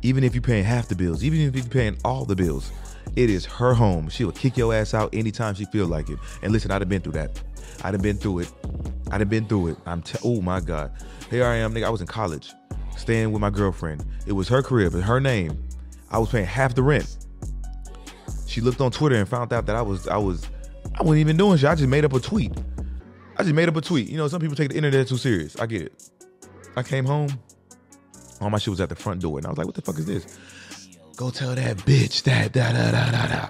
Even 0.02 0.24
if 0.24 0.34
you're 0.34 0.42
paying 0.42 0.64
half 0.64 0.88
the 0.88 0.96
bills, 0.96 1.22
even 1.22 1.40
if 1.40 1.54
you're 1.54 1.64
paying 1.64 1.96
all 2.04 2.24
the 2.24 2.34
bills, 2.34 2.72
it 3.14 3.30
is 3.30 3.44
her 3.46 3.72
home. 3.72 4.08
She 4.08 4.24
will 4.24 4.32
kick 4.32 4.56
your 4.56 4.74
ass 4.74 4.92
out 4.92 5.14
anytime 5.14 5.54
she 5.54 5.64
feel 5.66 5.86
like 5.86 6.10
it. 6.10 6.18
And 6.42 6.52
listen, 6.52 6.72
I'd 6.72 6.82
have 6.82 6.88
been 6.88 7.00
through 7.00 7.12
that. 7.12 7.40
I'd 7.84 7.94
have 7.94 8.02
been 8.02 8.16
through 8.16 8.40
it. 8.40 8.52
I'd 9.12 9.20
have 9.20 9.30
been 9.30 9.46
through 9.46 9.68
it. 9.68 9.78
I'm 9.86 10.02
t- 10.02 10.18
oh 10.24 10.40
my 10.40 10.60
god. 10.60 10.90
Here 11.30 11.44
I 11.44 11.56
am, 11.56 11.72
nigga. 11.72 11.84
I 11.84 11.90
was 11.90 12.00
in 12.00 12.06
college, 12.08 12.52
staying 12.96 13.30
with 13.30 13.40
my 13.40 13.50
girlfriend. 13.50 14.04
It 14.26 14.32
was 14.32 14.48
her 14.48 14.62
crib, 14.62 14.92
her 14.94 15.20
name. 15.20 15.62
I 16.10 16.18
was 16.18 16.30
paying 16.30 16.46
half 16.46 16.74
the 16.74 16.82
rent 16.82 17.21
she 18.52 18.60
looked 18.60 18.82
on 18.82 18.90
Twitter 18.90 19.16
and 19.16 19.26
found 19.26 19.50
out 19.52 19.64
that 19.66 19.76
I 19.76 19.82
was 19.82 20.06
I 20.06 20.18
was 20.18 20.46
I 20.94 21.02
wasn't 21.02 21.20
even 21.20 21.38
doing 21.38 21.56
shit. 21.56 21.70
I 21.70 21.74
just 21.74 21.88
made 21.88 22.04
up 22.04 22.12
a 22.12 22.20
tweet. 22.20 22.52
I 23.38 23.42
just 23.42 23.54
made 23.54 23.68
up 23.68 23.76
a 23.76 23.80
tweet. 23.80 24.10
You 24.10 24.18
know, 24.18 24.28
some 24.28 24.40
people 24.40 24.54
take 24.54 24.68
the 24.68 24.76
internet 24.76 25.08
too 25.08 25.16
serious. 25.16 25.56
I 25.56 25.64
get 25.64 25.82
it. 25.82 26.10
I 26.76 26.82
came 26.82 27.06
home, 27.06 27.30
all 28.40 28.50
my 28.50 28.58
shit 28.58 28.68
was 28.68 28.80
at 28.80 28.90
the 28.90 28.94
front 28.94 29.22
door, 29.22 29.38
and 29.38 29.46
I 29.46 29.50
was 29.50 29.56
like, 29.56 29.66
"What 29.66 29.74
the 29.74 29.82
fuck 29.82 29.98
is 29.98 30.06
this?" 30.06 30.38
Go 31.16 31.30
tell 31.30 31.54
that 31.54 31.78
bitch 31.78 32.22
that 32.24 32.52
da 32.52 32.72
da 32.72 32.90
da 32.90 33.10
da 33.10 33.26
da. 33.26 33.48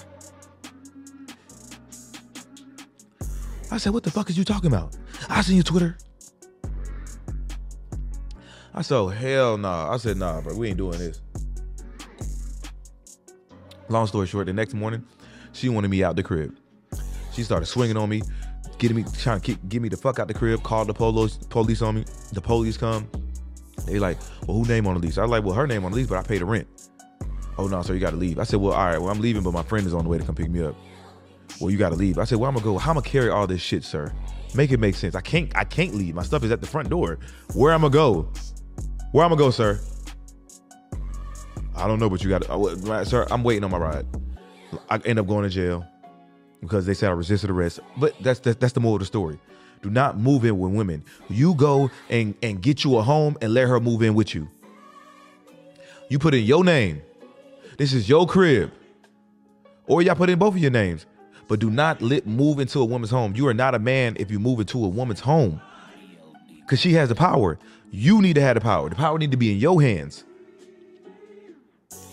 I 3.73 3.79
said, 3.79 3.93
"What 3.93 4.05
the 4.05 4.11
fuck 4.11 4.31
is 4.31 4.38
you 4.38 4.45
talking 4.45 4.69
about?" 4.69 4.97
I 5.29 5.43
seen 5.43 5.57
your 5.57 5.65
Twitter. 5.65 5.97
I 8.75 8.83
said, 8.83 8.97
oh, 8.97 9.09
"Hell 9.09 9.59
no!" 9.59 9.69
Nah. 9.69 9.93
I 9.93 9.97
said, 9.97 10.17
"Nah, 10.17 10.41
bro, 10.41 10.57
we 10.57 10.69
ain't 10.69 10.79
doing 10.79 10.99
this." 10.99 11.21
Long 13.88 14.07
story 14.07 14.27
short, 14.27 14.47
the 14.47 14.53
next 14.53 14.75
morning, 14.75 15.05
she 15.53 15.68
wanted 15.68 15.88
me 15.88 16.03
out 16.03 16.16
the 16.16 16.23
crib. 16.23 16.57
She 17.33 17.42
started 17.42 17.66
swinging 17.66 17.97
on 17.97 18.09
me, 18.09 18.23
getting 18.79 18.97
me, 18.97 19.05
trying 19.18 19.40
to 19.40 19.47
get, 19.47 19.68
get 19.68 19.83
me 19.83 19.88
the 19.88 19.97
fuck 19.97 20.18
out 20.18 20.29
the 20.29 20.35
crib. 20.35 20.62
Called 20.62 20.88
the 20.88 20.95
police, 20.95 21.37
police 21.37 21.83
on 21.83 21.97
me. 21.97 22.05
The 22.33 22.40
police 22.40 22.77
come. 22.77 23.09
They 23.87 23.99
like, 23.99 24.18
well, 24.47 24.59
who 24.59 24.64
name 24.64 24.87
on 24.87 24.95
the 24.95 25.01
lease? 25.01 25.18
I 25.18 25.23
was 25.23 25.31
like, 25.31 25.45
well, 25.45 25.55
her 25.55 25.66
name 25.66 25.85
on 25.85 25.92
the 25.92 25.97
lease, 25.97 26.07
but 26.07 26.18
I 26.18 26.23
pay 26.23 26.38
the 26.38 26.45
rent. 26.45 26.66
Oh 27.59 27.66
no, 27.66 27.83
so 27.83 27.92
you 27.92 28.01
got 28.01 28.11
to 28.11 28.16
leave. 28.16 28.38
I 28.38 28.45
said, 28.45 28.61
well, 28.61 28.73
all 28.73 28.85
right, 28.85 28.99
well, 28.99 29.11
I'm 29.11 29.21
leaving, 29.21 29.42
but 29.42 29.53
my 29.53 29.62
friend 29.62 29.87
is 29.87 29.95
on 29.95 30.05
the 30.05 30.11
way 30.11 30.18
to 30.18 30.25
come 30.25 30.35
pick 30.35 30.51
me 30.51 30.62
up. 30.62 30.75
Well, 31.61 31.71
you 31.71 31.79
got 31.79 31.90
to 31.90 31.97
leave. 31.97 32.18
I 32.18 32.25
said, 32.25 32.38
well, 32.38 32.49
I'm 32.49 32.55
gonna 32.55 32.64
go. 32.64 32.79
How 32.79 32.90
I'm 32.90 32.97
gonna 32.97 33.07
carry 33.07 33.29
all 33.29 33.47
this 33.47 33.61
shit, 33.61 33.85
sir? 33.85 34.12
Make 34.55 34.71
it 34.71 34.81
make 34.81 34.95
sense. 34.95 35.14
I 35.14 35.21
can't. 35.21 35.55
I 35.57 35.64
can't 35.64 35.95
leave. 35.95 36.14
My 36.14 36.23
stuff 36.23 36.45
is 36.45 36.51
at 36.51 36.61
the 36.61 36.66
front 36.66 36.88
door. 36.88 37.18
Where 37.55 37.73
I'm 37.73 37.83
gonna 37.83 37.92
go? 37.92 38.31
Where 39.12 39.25
I'm 39.25 39.31
gonna 39.31 39.38
go, 39.38 39.51
sir? 39.51 39.81
I 41.83 41.88
don't 41.88 41.99
know, 41.99 42.09
but 42.09 42.23
you 42.23 42.31
got 42.31 42.45
sir. 43.09 43.27
I'm 43.29 43.42
waiting 43.42 43.64
on 43.64 43.73
my 43.73 43.79
ride. 43.79 44.07
I 44.88 44.99
end 44.99 45.18
up 45.18 45.27
going 45.27 45.42
to 45.42 45.51
jail 45.51 45.85
because 46.61 46.87
they 46.87 46.95
said 46.95 47.11
I 47.11 47.12
resisted 47.12 47.51
arrest. 47.51 47.81
But 47.97 48.14
that's 48.23 48.38
that's, 48.38 48.57
that's 48.57 48.73
the 48.73 48.79
moral 48.79 48.97
of 48.97 49.01
the 49.01 49.07
story. 49.07 49.40
Do 49.83 49.90
not 49.90 50.16
move 50.16 50.45
in 50.45 50.61
with 50.61 50.73
women. 50.73 51.05
You 51.29 51.55
go 51.55 51.90
and 52.09 52.37
and 52.40 52.62
get 52.62 52.85
you 52.85 52.99
a 52.99 53.03
home 53.03 53.37
and 53.42 53.53
let 53.53 53.66
her 53.66 53.81
move 53.81 54.03
in 54.03 54.14
with 54.14 54.33
you. 54.33 54.49
You 56.09 56.21
put 56.21 56.35
in 56.35 56.45
your 56.45 56.62
name. 56.62 57.03
This 57.79 57.92
is 57.92 58.09
your 58.09 58.29
crib. 58.29 58.71
Or 59.88 60.03
y'all 60.03 60.14
put 60.14 60.31
in 60.31 60.38
both 60.38 60.55
of 60.55 60.61
your 60.61 60.71
names. 60.71 61.05
But 61.49 61.59
do 61.59 61.68
not 61.68 62.01
let 62.01 62.29
move 62.29 62.61
into 62.61 62.79
a 62.79 62.85
woman's 62.85 63.11
home. 63.11 63.35
You 63.35 63.49
are 63.49 63.55
not 63.55 63.75
a 63.75 63.81
man 63.81 64.16
if 64.21 64.31
you 64.31 64.38
move 64.38 64.61
into 64.61 64.85
a 64.85 64.88
woman's 64.88 65.21
home. 65.21 65.61
Cause 66.68 66.79
she 66.79 66.92
has 66.92 67.09
the 67.09 67.16
power. 67.16 67.59
You 67.90 68.23
need 68.23 68.35
to 68.35 68.40
have 68.40 68.55
the 68.55 68.61
power. 68.61 68.88
The 68.88 68.95
power 68.95 69.18
need 69.18 69.33
to 69.33 69.37
be 69.37 69.51
in 69.51 69.59
your 69.59 69.83
hands. 69.83 70.25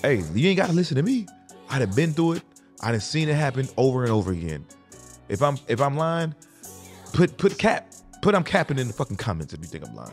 Hey, 0.01 0.23
you 0.33 0.49
ain't 0.49 0.57
gotta 0.57 0.73
listen 0.73 0.95
to 0.97 1.03
me. 1.03 1.27
I'd 1.69 1.81
have 1.81 1.95
been 1.95 2.13
through 2.13 2.33
it. 2.33 2.43
I'd 2.81 2.93
have 2.93 3.03
seen 3.03 3.29
it 3.29 3.35
happen 3.35 3.67
over 3.77 4.03
and 4.03 4.11
over 4.11 4.31
again. 4.31 4.65
If 5.27 5.41
I'm 5.41 5.57
if 5.67 5.81
I'm 5.81 5.97
lying, 5.97 6.33
put 7.13 7.37
put 7.37 7.57
cap 7.57 7.93
put 8.21 8.35
I'm 8.35 8.43
capping 8.43 8.79
in 8.79 8.87
the 8.87 8.93
fucking 8.93 9.17
comments 9.17 9.53
if 9.53 9.59
you 9.59 9.67
think 9.67 9.85
I'm 9.87 9.95
lying. 9.95 10.11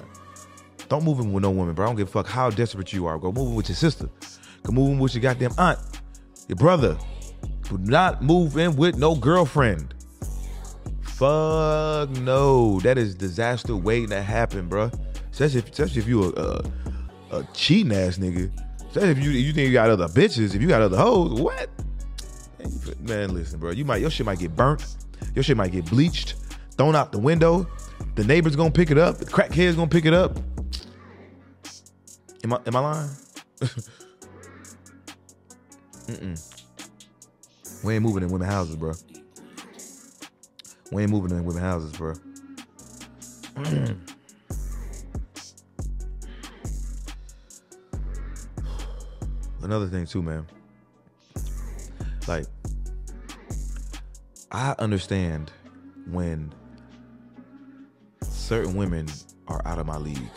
Don't 0.89 1.05
move 1.05 1.21
in 1.21 1.33
with 1.33 1.43
no 1.43 1.51
woman, 1.51 1.75
bro. 1.75 1.87
I 1.87 1.89
don't 1.89 1.97
give 1.97 2.09
a 2.09 2.11
fuck 2.11 2.27
how 2.27 2.51
desperate 2.51 2.93
you 2.93 3.07
are. 3.07 3.19
Go 3.19 3.33
move 3.33 3.49
in 3.49 3.55
with 3.55 3.69
your 3.69 3.77
sister. 3.77 4.09
Go 4.63 4.73
move 4.73 4.91
in 4.93 4.99
with 4.99 5.15
your 5.15 5.23
goddamn 5.23 5.53
aunt, 5.59 5.79
your 6.49 6.57
brother. 6.57 6.97
Do 7.69 7.79
not 7.79 8.23
move 8.23 8.57
in 8.57 8.77
with 8.77 8.97
no 8.97 9.15
girlfriend. 9.15 9.95
Fuck 11.03 12.11
no. 12.11 12.79
That 12.81 12.99
is 12.99 13.15
disaster 13.15 13.75
waiting 13.75 14.11
to 14.11 14.23
happen, 14.23 14.69
bro. 14.69 14.91
Especially 15.33 15.59
if, 15.59 15.71
especially 15.71 16.03
if 16.03 16.09
you 16.09 16.25
a, 16.25 16.31
a, 16.31 17.39
a 17.39 17.49
cheating 17.53 17.93
ass 17.93 18.19
nigga. 18.19 18.51
If 18.97 19.19
you 19.19 19.31
you 19.31 19.53
think 19.53 19.69
you 19.69 19.73
got 19.73 19.91
other 19.91 20.09
bitches, 20.09 20.55
if 20.55 20.63
you 20.63 20.69
got 20.69 20.83
other 20.83 20.97
hoes, 20.97 21.41
what? 21.41 21.69
Man, 23.01 23.35
listen, 23.35 23.59
bro. 23.61 23.71
You 23.71 23.85
might 23.85 24.01
your 24.01 24.11
shit 24.11 24.27
might 24.27 24.39
get 24.39 24.57
burnt. 24.57 24.85
Your 25.35 25.43
shit 25.43 25.57
might 25.57 25.73
get 25.73 25.85
bleached, 25.87 26.35
thrown 26.77 26.97
out 26.97 27.13
the 27.13 27.19
window. 27.19 27.67
The 28.15 28.25
neighbor's 28.25 28.57
gonna 28.57 28.71
pick 28.71 28.91
it 28.91 28.99
up. 28.99 29.19
The 29.19 29.27
crackhead's 29.27 29.77
gonna 29.77 29.89
pick 29.89 30.07
it 30.07 30.15
up. 30.15 30.39
Am 32.45 32.53
I 32.53 32.61
am 32.67 32.77
I 32.77 32.81
lying? 32.81 33.11
Mm-mm. 36.07 36.65
We 37.85 37.95
ain't 37.95 38.03
moving 38.03 38.23
in 38.23 38.31
women 38.31 38.49
houses, 38.49 38.77
bro. 38.77 38.93
We 40.93 41.03
ain't 41.03 41.11
moving 41.11 41.37
in 41.37 41.45
women 41.45 41.63
houses, 41.63 41.93
bro. 41.93 42.15
another 49.67 49.87
thing 49.87 50.07
too, 50.07 50.23
man. 50.23 50.47
Like, 52.27 52.47
I 54.51 54.75
understand 54.79 55.53
when 56.11 56.55
certain 58.23 58.75
women 58.77 59.09
are 59.49 59.61
out 59.67 59.79
of 59.79 59.87
my 59.87 59.99
league. 59.99 60.31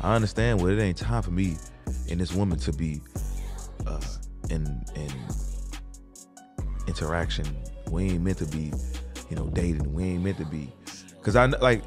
I 0.00 0.14
understand 0.14 0.60
well, 0.60 0.70
it 0.70 0.80
ain't 0.80 0.98
time 0.98 1.22
for 1.22 1.30
me 1.30 1.56
and 2.10 2.20
this 2.20 2.32
woman 2.32 2.58
to 2.60 2.72
be 2.72 3.00
uh, 3.86 4.00
in 4.50 4.84
in 4.94 5.12
interaction. 6.86 7.46
We 7.90 8.10
ain't 8.10 8.22
meant 8.22 8.38
to 8.38 8.46
be, 8.46 8.72
you 9.30 9.36
know, 9.36 9.48
dating. 9.48 9.92
We 9.92 10.04
ain't 10.04 10.24
meant 10.24 10.38
to 10.38 10.46
be. 10.46 10.70
Cause 11.22 11.36
I 11.36 11.46
like, 11.46 11.82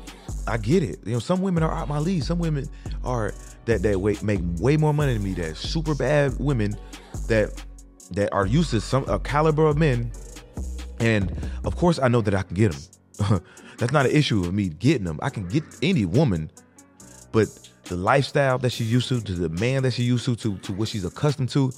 I 0.47 0.58
get 0.58 0.84
it. 0.84 1.00
You 1.06 1.13
know, 1.13 1.19
some 1.19 1.41
women 1.41 1.63
are 1.63 1.71
out 1.71 1.88
my 1.88 2.00
league. 2.00 2.23
Some 2.23 2.39
women 2.39 2.67
are 3.04 3.34
that 3.68 3.84
that 3.84 4.00
way, 4.02 4.18
make 4.24 4.40
way 4.60 4.76
more 4.78 4.94
money 4.94 5.14
than 5.14 5.24
me. 5.24 5.34
That 5.34 5.56
super 5.56 5.94
bad 5.94 6.38
women 6.40 6.76
that 7.28 7.64
that 8.12 8.34
are 8.34 8.46
used 8.46 8.72
to 8.72 8.82
some 8.82 9.08
a 9.08 9.20
caliber 9.20 9.68
of 9.68 9.78
men. 9.78 10.12
And 11.00 11.32
of 11.64 11.76
course, 11.76 12.00
I 12.00 12.08
know 12.08 12.22
that 12.22 12.34
I 12.34 12.42
can 12.42 12.56
get 12.56 12.72
them. 12.72 13.44
That's 13.78 13.92
not 13.92 14.08
an 14.08 14.12
issue 14.12 14.44
of 14.44 14.54
me 14.54 14.70
getting 14.70 15.04
them. 15.04 15.20
I 15.22 15.30
can 15.30 15.48
get 15.48 15.64
any 15.84 16.06
woman, 16.06 16.52
but 17.32 17.48
the 17.84 17.96
lifestyle 17.96 18.58
that 18.60 18.72
she's 18.72 18.92
used 18.92 19.08
to, 19.10 19.22
to 19.22 19.34
the 19.34 19.50
man 19.50 19.84
that 19.84 19.92
she's 19.92 20.08
used 20.08 20.26
to, 20.26 20.36
to, 20.38 20.58
to 20.58 20.74
what 20.74 20.88
she's 20.88 21.06
accustomed 21.06 21.50
to, 21.50 21.72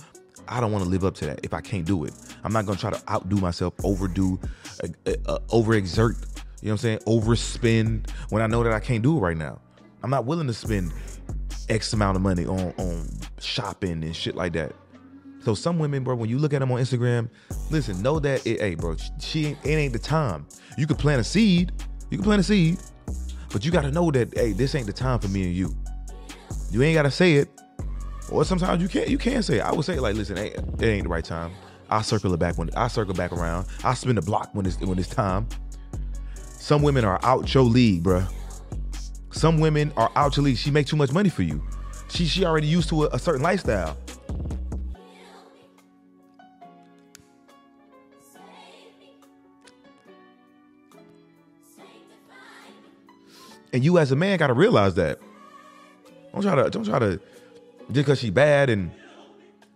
I 0.48 0.62
don't 0.62 0.72
want 0.72 0.86
to 0.86 0.90
live 0.90 1.04
up 1.04 1.16
to 1.16 1.26
that 1.26 1.42
if 1.44 1.54
I 1.54 1.60
can't 1.60 1.86
do 1.86 2.06
it. 2.06 2.14
I'm 2.44 2.54
not 2.54 2.66
gonna 2.66 2.80
try 2.80 2.92
to 2.92 3.12
outdo 3.12 3.36
myself, 3.38 3.74
overdo, 3.84 4.40
uh, 4.84 5.12
uh, 5.26 5.40
overexert. 5.50 6.16
You 6.62 6.68
know 6.68 6.72
what 6.72 6.72
I'm 6.72 6.78
saying? 6.78 7.00
Overspend 7.00 8.10
when 8.30 8.42
I 8.42 8.48
know 8.48 8.64
that 8.64 8.72
I 8.74 8.80
can't 8.80 9.04
do 9.04 9.18
it 9.18 9.20
right 9.20 9.38
now. 9.38 9.60
I'm 10.02 10.10
not 10.10 10.26
willing 10.26 10.48
to 10.48 10.54
spend 10.54 10.94
X 11.70 11.94
amount 11.94 12.16
of 12.16 12.22
money 12.22 12.46
on 12.46 12.74
on 12.78 13.08
shopping 13.40 14.04
and 14.04 14.16
shit 14.16 14.36
like 14.36 14.54
that. 14.54 14.74
So 15.42 15.56
some 15.56 15.80
women, 15.80 16.04
bro, 16.04 16.16
when 16.16 16.30
you 16.30 16.38
look 16.38 16.54
at 16.54 16.60
them 16.60 16.72
on 16.72 16.80
Instagram, 16.80 17.30
listen, 17.70 18.02
know 18.02 18.20
that 18.20 18.46
it, 18.46 18.60
hey, 18.60 18.76
bro, 18.76 18.98
she 19.20 19.48
ain't, 19.48 19.66
it 19.66 19.70
ain't 19.70 19.94
the 19.94 20.00
time. 20.00 20.46
You 20.78 20.86
could 20.86 21.00
plant 21.00 21.22
a 21.22 21.24
seed, 21.24 21.72
you 22.10 22.18
can 22.18 22.26
plant 22.26 22.42
a 22.42 22.44
seed, 22.44 22.80
but 23.52 23.64
you 23.64 23.72
got 23.72 23.84
to 23.84 23.92
know 23.92 24.12
that 24.12 24.36
hey, 24.36 24.52
this 24.52 24.76
ain't 24.76 24.88
the 24.88 24.94
time 24.94 25.20
for 25.20 25.28
me 25.30 25.44
and 25.44 25.54
you. 25.54 25.74
You 26.72 26.84
ain't 26.84 26.96
got 26.96 27.04
to 27.04 27.12
say 27.12 27.36
it, 27.36 27.50
or 28.30 28.44
sometimes 28.46 28.82
you 28.82 28.90
can't. 28.90 29.08
You 29.08 29.18
can 29.18 29.42
say 29.42 29.58
it. 29.58 29.62
I 29.62 29.72
would 29.72 29.86
say 29.86 30.00
like, 30.00 30.16
listen, 30.16 30.38
hey, 30.38 30.50
it 30.50 30.84
ain't 30.84 31.04
the 31.04 31.10
right 31.10 31.24
time. 31.24 31.52
I 31.90 32.02
circle 32.02 32.34
it 32.34 32.40
back 32.40 32.58
when 32.58 32.70
I 32.76 32.88
circle 32.88 33.14
back 33.14 33.32
around. 33.32 33.68
I 33.84 33.94
spin 33.94 34.16
the 34.16 34.22
block 34.22 34.50
when 34.54 34.66
it's 34.66 34.80
when 34.80 35.00
it's 35.00 35.10
time. 35.10 35.48
Some 36.36 36.84
women 36.84 37.06
are 37.06 37.20
out 37.24 37.52
your 37.54 37.64
league, 37.64 38.04
bruh. 38.04 38.32
Some 39.32 39.60
women 39.60 39.94
are 39.96 40.12
out 40.16 40.36
your 40.38 40.46
league. 40.46 40.58
She 40.58 40.72
make 40.72 40.88
too 40.88 40.96
much 40.96 41.12
money 41.12 41.30
for 41.30 41.44
you. 41.44 41.64
She 42.10 42.26
she 42.26 42.46
already 42.46 42.68
used 42.68 42.90
to 42.90 43.06
a, 43.06 43.10
a 43.14 43.20
certain 43.20 43.42
lifestyle. 43.42 43.96
And 53.72 53.84
you 53.84 54.00
as 54.00 54.12
a 54.12 54.16
man 54.16 54.38
gotta 54.40 54.54
realize 54.54 54.96
that. 54.96 55.20
Don't 56.34 56.42
try 56.42 56.56
to 56.56 56.70
don't 56.70 56.86
try 56.86 57.00
to 57.00 57.20
just 57.92 58.06
because 58.06 58.20
she 58.20 58.30
bad 58.30 58.70
and 58.70 58.92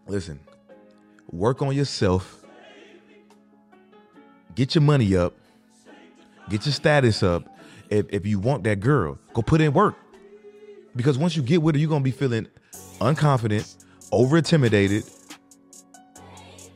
listen, 0.08 0.40
work 1.32 1.62
on 1.62 1.76
yourself. 1.76 2.44
Get 4.56 4.76
your 4.76 4.82
money 4.84 5.16
up. 5.16 5.34
Get 6.50 6.66
your 6.66 6.74
status 6.74 7.24
up. 7.24 7.53
If, 7.94 8.08
if 8.10 8.26
you 8.26 8.40
want 8.40 8.64
that 8.64 8.80
girl, 8.80 9.20
go 9.34 9.44
put 9.44 9.62
in 9.62 9.72
work. 9.72 9.96
Because 10.96 11.18
once 11.18 11.36
you 11.36 11.44
get 11.44 11.62
with 11.62 11.76
her, 11.76 11.80
you're 11.80 11.90
gonna 11.90 12.04
be 12.04 12.12
feeling 12.12 12.48
unconfident, 13.00 13.84
over 14.12 14.38
intimidated. 14.38 15.04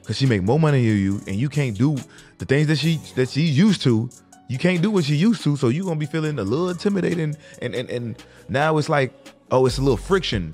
Cause 0.05 0.17
she 0.17 0.25
make 0.25 0.41
more 0.43 0.59
money 0.59 0.87
than 0.87 0.97
you, 0.97 1.21
and 1.27 1.35
you 1.35 1.49
can't 1.49 1.77
do 1.77 1.97
the 2.37 2.45
things 2.45 2.67
that 2.67 2.77
she 2.77 2.99
that 3.15 3.29
she's 3.29 3.57
used 3.57 3.81
to. 3.81 4.09
You 4.47 4.57
can't 4.57 4.81
do 4.81 4.91
what 4.91 5.03
she 5.03 5.15
used 5.15 5.43
to, 5.43 5.57
so 5.57 5.69
you're 5.69 5.85
gonna 5.85 5.99
be 5.99 6.05
feeling 6.05 6.39
a 6.39 6.43
little 6.43 6.69
intimidating. 6.69 7.35
And 7.61 7.75
and 7.75 7.89
and 7.89 8.23
now 8.47 8.77
it's 8.77 8.87
like, 8.87 9.11
oh, 9.51 9.65
it's 9.65 9.79
a 9.79 9.81
little 9.81 9.97
friction. 9.97 10.53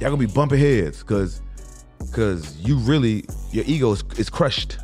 Y'all 0.00 0.10
gonna 0.10 0.16
be 0.16 0.26
bumping 0.26 0.58
heads, 0.58 1.02
cause 1.02 1.42
cause 2.10 2.56
you 2.56 2.76
really 2.78 3.24
your 3.52 3.64
ego 3.66 3.92
is, 3.92 4.02
is 4.16 4.30
crushed. 4.30 4.78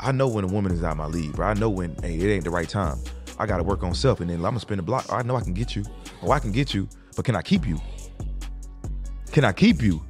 I 0.00 0.12
know 0.12 0.28
when 0.28 0.44
a 0.44 0.48
woman 0.48 0.72
is 0.72 0.82
out 0.82 0.96
my 0.96 1.06
league, 1.06 1.34
bro. 1.34 1.46
I 1.46 1.54
know 1.54 1.68
when 1.68 1.94
hey, 2.02 2.14
it 2.16 2.32
ain't 2.32 2.44
the 2.44 2.50
right 2.50 2.68
time. 2.68 2.98
I 3.38 3.46
gotta 3.46 3.62
work 3.62 3.82
on 3.82 3.94
self, 3.94 4.20
and 4.20 4.30
then 4.30 4.36
I'm 4.36 4.42
gonna 4.42 4.60
spend 4.60 4.80
a 4.80 4.82
block. 4.82 5.06
I 5.12 5.22
know 5.22 5.36
I 5.36 5.42
can 5.42 5.54
get 5.54 5.76
you. 5.76 5.84
Oh, 6.22 6.30
I 6.30 6.38
can 6.38 6.52
get 6.52 6.74
you, 6.74 6.88
but 7.16 7.24
can 7.24 7.36
I 7.36 7.42
keep 7.42 7.66
you? 7.66 7.78
Can 9.32 9.44
I 9.44 9.52
keep 9.52 9.82
you? 9.82 10.02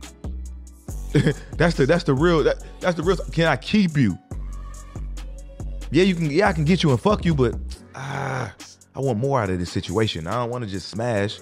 that's 1.57 1.75
the 1.77 1.87
that's 1.87 2.05
the 2.05 2.15
real 2.15 2.45
that, 2.45 2.65
that's 2.81 2.97
the 2.97 3.03
real. 3.03 3.17
Can 3.33 3.47
I 3.47 3.57
keep 3.57 3.97
you? 3.97 4.19
Yeah, 5.91 6.05
you 6.05 6.15
can. 6.15 6.31
Yeah, 6.31 6.49
I 6.49 6.53
can 6.53 6.65
get 6.65 6.83
you 6.83 6.91
and 6.91 7.01
fuck 7.01 7.25
you, 7.25 7.35
but 7.35 7.57
ah, 7.95 8.55
I 8.95 9.01
want 9.01 9.19
more 9.19 9.41
out 9.41 9.51
of 9.51 9.59
this 9.59 9.73
situation. 9.73 10.27
I 10.27 10.35
don't 10.35 10.51
want 10.51 10.65
to 10.65 10.71
just 10.71 10.89
smash. 10.89 11.41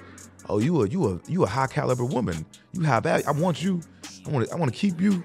Oh, 0.48 0.58
you 0.58 0.82
a 0.82 0.88
you 0.88 1.06
a 1.06 1.20
you 1.30 1.44
a 1.44 1.46
high 1.46 1.66
caliber 1.66 2.04
woman. 2.04 2.46
You 2.72 2.84
high 2.84 3.00
value. 3.00 3.24
I 3.26 3.32
want 3.32 3.62
you. 3.62 3.82
I 4.26 4.30
want 4.30 4.48
to 4.48 4.54
I 4.54 4.56
want 4.56 4.72
to 4.72 4.78
keep 4.78 5.00
you. 5.00 5.22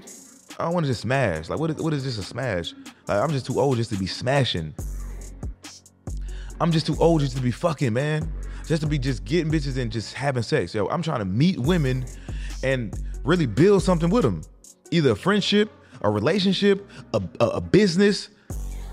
I 0.63 0.67
don't 0.67 0.75
want 0.75 0.85
to 0.85 0.91
just 0.91 1.01
smash. 1.01 1.49
Like 1.49 1.59
what 1.59 1.71
is, 1.71 1.75
what 1.75 1.93
is 1.93 2.05
this 2.05 2.17
a 2.17 2.23
smash? 2.23 2.73
Like 3.09 3.21
I'm 3.21 3.31
just 3.31 3.45
too 3.45 3.59
old 3.59 3.75
just 3.75 3.89
to 3.89 3.97
be 3.97 4.07
smashing. 4.07 4.73
I'm 6.61 6.71
just 6.71 6.85
too 6.85 6.95
old 6.99 7.19
just 7.19 7.35
to 7.35 7.43
be 7.43 7.51
fucking, 7.51 7.91
man. 7.91 8.31
Just 8.65 8.81
to 8.81 8.87
be 8.87 8.97
just 8.97 9.25
getting 9.25 9.51
bitches 9.51 9.77
and 9.77 9.91
just 9.91 10.13
having 10.13 10.41
sex. 10.41 10.73
Yo, 10.73 10.87
I'm 10.87 11.01
trying 11.01 11.19
to 11.19 11.25
meet 11.25 11.59
women 11.59 12.05
and 12.63 12.97
really 13.25 13.45
build 13.45 13.83
something 13.83 14.09
with 14.09 14.23
them. 14.23 14.41
Either 14.89 15.11
a 15.11 15.15
friendship, 15.17 15.69
a 16.01 16.09
relationship, 16.09 16.89
a, 17.13 17.21
a, 17.41 17.45
a 17.45 17.61
business, 17.61 18.29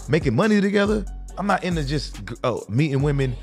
making 0.08 0.34
money 0.34 0.60
together. 0.60 1.04
I'm 1.38 1.46
not 1.46 1.62
into 1.62 1.84
just 1.84 2.18
oh, 2.42 2.64
meeting 2.68 3.00
women, 3.00 3.36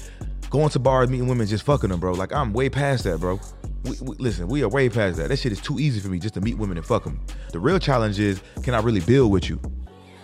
going 0.49 0.67
to 0.71 0.79
bars, 0.79 1.09
meeting 1.09 1.29
women, 1.29 1.47
just 1.47 1.63
fucking 1.63 1.91
them, 1.91 2.01
bro. 2.01 2.11
Like 2.11 2.33
I'm 2.33 2.51
way 2.51 2.69
past 2.69 3.05
that, 3.05 3.21
bro. 3.21 3.39
We, 3.83 3.91
we, 4.01 4.15
listen, 4.17 4.47
we 4.47 4.63
are 4.63 4.69
way 4.69 4.89
past 4.89 5.17
that. 5.17 5.29
That 5.29 5.37
shit 5.37 5.51
is 5.51 5.61
too 5.61 5.79
easy 5.79 5.99
for 5.99 6.09
me 6.09 6.19
just 6.19 6.33
to 6.33 6.41
meet 6.41 6.57
women 6.57 6.77
and 6.77 6.85
fuck 6.85 7.03
them. 7.03 7.19
The 7.51 7.59
real 7.59 7.79
challenge 7.79 8.19
is, 8.19 8.41
can 8.63 8.73
I 8.73 8.79
really 8.79 9.01
build 9.01 9.31
with 9.31 9.49
you? 9.49 9.59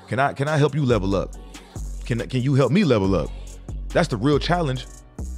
Can 0.08 0.20
I 0.20 0.34
can 0.34 0.48
I 0.48 0.58
help 0.58 0.76
you 0.76 0.86
level 0.86 1.16
up? 1.16 1.34
Can 2.06 2.20
can 2.28 2.42
you 2.42 2.54
help 2.56 2.72
me 2.72 2.84
level 2.84 3.16
up? 3.16 3.30
That's 3.90 4.08
the 4.08 4.18
real 4.18 4.40
challenge. 4.40 4.86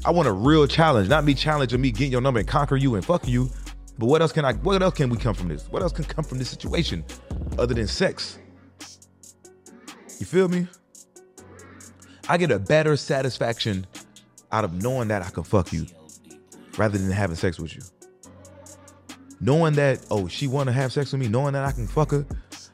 I 0.06 0.12
want 0.12 0.28
a 0.28 0.32
real 0.32 0.68
challenge, 0.68 1.10
not 1.10 1.24
me 1.24 1.34
challenging 1.34 1.82
me 1.82 1.92
getting 1.92 2.12
your 2.12 2.22
number 2.22 2.40
and 2.40 2.48
conquer 2.48 2.76
you 2.76 2.96
and 2.96 3.06
fuck 3.06 3.28
you. 3.28 3.50
But 3.98 4.08
what 4.08 4.22
else 4.22 4.32
can 4.32 4.46
I? 4.46 4.54
What 4.54 4.82
else 4.82 4.96
can 4.96 5.10
we 5.10 5.18
come 5.18 5.34
from 5.34 5.48
this? 5.48 5.70
What 5.70 5.82
else 5.82 5.92
can 5.92 6.06
come 6.06 6.24
from 6.24 6.38
this 6.38 6.50
situation 6.50 7.04
other 7.58 7.74
than 7.74 7.88
sex? 7.88 8.40
You 10.20 10.26
feel 10.26 10.48
me? 10.48 10.68
I 12.28 12.38
get 12.38 12.52
a 12.52 12.60
better 12.60 12.98
satisfaction 12.98 13.86
out 14.52 14.64
of 14.64 14.74
knowing 14.82 15.10
that 15.10 15.22
I 15.22 15.30
can 15.30 15.44
fuck 15.44 15.72
you 15.72 15.86
rather 16.78 16.98
than 16.98 17.12
having 17.12 17.36
sex 17.36 17.60
with 17.60 17.76
you. 17.76 17.82
Knowing 19.46 19.74
that, 19.74 20.04
oh, 20.10 20.28
she 20.28 20.48
wanna 20.48 20.72
have 20.72 20.92
sex 20.92 21.12
with 21.12 21.22
me, 21.22 21.28
knowing 21.28 21.54
that 21.54 21.64
I 21.64 21.72
can 21.72 21.86
fuck 21.86 22.10
her, 22.10 22.26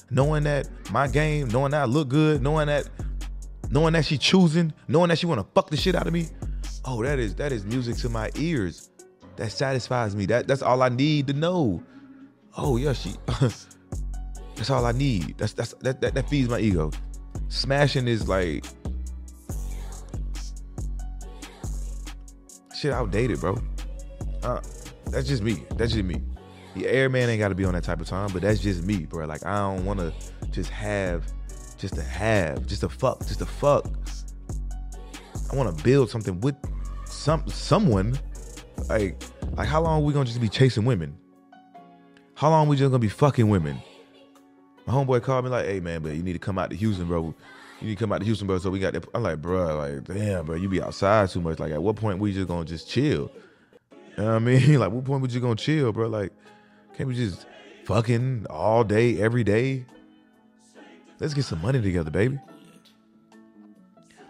knowing 0.10 0.44
that 0.44 0.70
my 0.90 1.06
game, 1.06 1.50
knowing 1.50 1.72
that 1.72 1.82
I 1.82 1.86
look 1.86 2.08
good, 2.08 2.42
knowing 2.42 2.68
that, 2.68 2.88
knowing 3.70 3.92
that 3.92 4.06
she 4.06 4.18
choosing, 4.18 4.72
knowing 4.88 5.10
that 5.10 5.20
she 5.20 5.26
wanna 5.26 5.46
fuck 5.54 5.70
the 5.70 5.76
shit 5.76 5.96
out 5.96 6.08
of 6.08 6.14
me. 6.14 6.28
Oh, 6.86 7.04
that 7.04 7.20
is 7.20 7.36
that 7.36 7.52
is 7.52 7.66
music 7.66 7.98
to 7.98 8.08
my 8.10 8.30
ears. 8.36 8.90
That 9.36 9.52
satisfies 9.52 10.16
me. 10.16 10.26
That 10.28 10.48
that's 10.48 10.62
all 10.62 10.82
I 10.82 10.88
need 10.88 11.28
to 11.28 11.34
know. 11.34 11.84
Oh 12.58 12.78
yeah, 12.78 12.94
she 12.94 13.16
that's 14.56 14.70
all 14.70 14.86
I 14.86 14.94
need. 14.94 15.38
That's 15.38 15.52
that's 15.52 15.74
that, 15.82 16.00
that 16.00 16.14
that 16.14 16.30
feeds 16.30 16.48
my 16.48 16.60
ego. 16.60 16.90
Smashing 17.50 18.08
is 18.08 18.30
like 18.30 18.64
shit 22.74 22.94
outdated, 22.94 23.42
bro. 23.42 23.62
Uh, 24.42 24.62
that's 25.08 25.28
just 25.28 25.44
me. 25.44 25.66
That's 25.76 25.92
just 25.92 26.06
me. 26.06 26.22
The 26.76 26.88
airman 26.88 27.30
ain't 27.30 27.40
got 27.40 27.50
to 27.50 27.56
be 27.56 27.66
on 27.66 27.74
that 27.74 27.84
type 27.84 28.00
of 28.00 28.08
time, 28.08 28.30
but 28.32 28.42
that's 28.42 28.60
just 28.60 28.84
me, 28.84 29.06
bro. 29.06 29.26
Like 29.26 29.46
I 29.46 29.58
don't 29.58 29.86
want 29.86 30.00
to 30.00 30.14
just 30.52 30.70
have, 30.70 31.26
just 31.78 31.96
to 31.96 32.04
have, 32.04 32.66
just 32.66 32.82
to 32.82 32.90
fuck, 32.90 33.20
just 33.20 33.40
to 33.40 33.46
fuck. 33.46 33.86
I 35.52 35.56
want 35.56 35.76
to 35.76 35.84
build 35.84 36.10
something 36.10 36.40
with 36.42 36.56
some 37.06 37.48
someone. 37.48 38.18
Like, 38.88 39.22
like 39.54 39.68
how 39.68 39.82
long 39.82 40.04
we 40.06 40.14
gonna 40.14 40.26
just 40.26 40.42
be 40.42 40.50
chasing 40.50 40.86
women? 40.86 41.18
How 42.36 42.50
long 42.50 42.68
we 42.68 42.76
just 42.76 42.90
gonna 42.90 43.00
be 43.00 43.10
fucking 43.10 43.50
women? 43.50 43.80
My 44.88 44.94
homeboy 44.94 45.22
called 45.22 45.46
me 45.46 45.52
like, 45.52 45.66
"Hey 45.66 45.80
man, 45.80 46.02
but 46.02 46.16
you 46.16 46.24
need 46.24 46.34
to 46.34 46.40
come 46.40 46.58
out 46.58 46.70
to 46.72 46.76
Houston, 46.76 47.08
bro. 47.08 47.36
You 47.82 47.88
need 47.88 47.98
to 47.98 48.00
come 48.04 48.12
out 48.12 48.20
to 48.20 48.26
Houston, 48.26 48.48
bro." 48.48 48.58
So 48.58 48.72
we 48.72 48.80
got 48.80 48.94
that. 48.94 49.06
I'm 49.14 49.24
like, 49.24 49.42
bro, 49.42 49.78
like, 49.78 50.06
damn, 50.06 50.46
bro, 50.46 50.56
you 50.56 50.70
be 50.70 50.82
outside 50.82 51.30
too 51.30 51.42
much. 51.42 51.60
Like, 51.60 51.72
at 51.72 51.84
what 51.84 51.98
point 51.98 52.20
we 52.20 52.34
just 52.34 52.48
gonna 52.48 52.66
just 52.66 52.90
chill? 52.90 53.30
You 53.92 54.24
know 54.24 54.26
what 54.26 54.36
I 54.36 54.40
mean? 54.40 54.76
Like, 54.80 54.92
what 54.92 55.04
point 55.04 55.22
we 55.22 55.28
just 55.28 55.42
gonna 55.42 55.56
chill, 55.56 55.92
bro? 55.92 56.08
Like, 56.08 56.32
can't 56.96 57.08
we 57.08 57.16
just 57.16 57.46
fucking 57.86 58.46
all 58.50 58.84
day, 58.84 59.22
every 59.22 59.44
day? 59.44 59.86
Let's 61.20 61.34
get 61.34 61.46
some 61.46 61.62
money 61.62 61.82
together, 61.82 62.12
baby. 62.12 62.40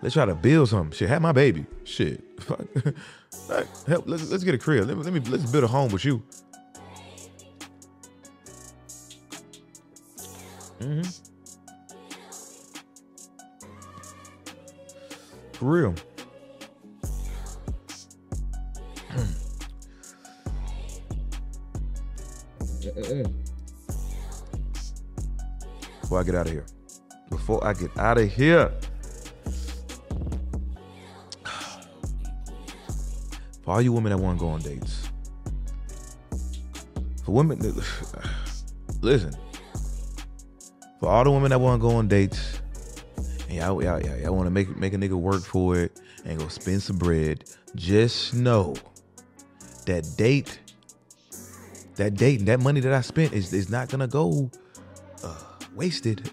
Let's 0.02 0.14
try 0.14 0.26
to 0.26 0.36
build 0.36 0.70
something. 0.70 0.92
Shit, 0.98 1.10
have 1.10 1.22
my 1.22 1.32
baby. 1.32 1.66
Shit. 1.84 2.24
Like, 3.50 3.68
help, 3.88 4.08
let's, 4.08 4.30
let's 4.30 4.44
get 4.44 4.56
a 4.56 4.58
crib. 4.58 4.88
Let 4.88 4.98
me, 4.98 5.04
let 5.04 5.14
me 5.14 5.20
let's 5.22 5.50
build 5.50 5.64
a 5.64 5.68
home 5.68 5.92
with 5.92 6.06
you. 6.06 6.22
Mm-hmm. 10.80 11.02
For 15.54 15.66
real. 15.66 15.96
Before 26.02 26.20
I 26.20 26.24
get 26.24 26.36
out 26.36 26.48
of 26.48 26.52
here. 26.52 26.66
Before 27.30 27.66
I 27.66 27.74
get 27.74 27.98
out 27.98 28.18
of 28.18 28.32
here. 28.32 28.72
For 33.64 33.76
all 33.76 33.82
you 33.82 33.94
women 33.94 34.12
that 34.12 34.18
want 34.18 34.40
to 34.40 34.46
go 34.46 34.50
on 34.50 34.60
dates. 34.62 35.10
For 37.24 37.32
women, 37.32 37.60
listen. 39.02 39.34
For 41.00 41.10
all 41.10 41.24
the 41.24 41.32
women 41.32 41.52
that 41.52 41.60
want 41.60 41.82
to 41.82 41.88
go 41.88 41.96
on 41.96 42.08
dates, 42.08 42.62
and 43.48 43.58
y'all, 43.58 43.82
y'all, 43.84 44.02
y'all, 44.02 44.18
y'all 44.20 44.36
want 44.36 44.48
to 44.48 44.52
make 44.52 44.76
make 44.78 44.94
a 44.94 44.98
nigga 44.98 45.14
work 45.14 45.44
for 45.44 45.78
it 45.78 46.00
and 46.26 46.40
go 46.40 46.48
spend 46.48 46.84
some 46.84 46.98
bread, 46.98 47.46
just 47.76 48.34
know 48.34 48.76
that 49.86 50.08
date, 50.18 50.60
that 52.02 52.16
date, 52.16 52.40
and 52.40 52.48
that 52.48 52.60
money 52.60 52.80
that 52.80 52.92
I 52.92 53.02
spent 53.02 53.32
is, 53.32 53.54
is 53.54 53.70
not 53.70 53.90
gonna 53.90 54.08
go 54.08 54.50
uh, 55.24 55.44
wasted. 55.76 56.28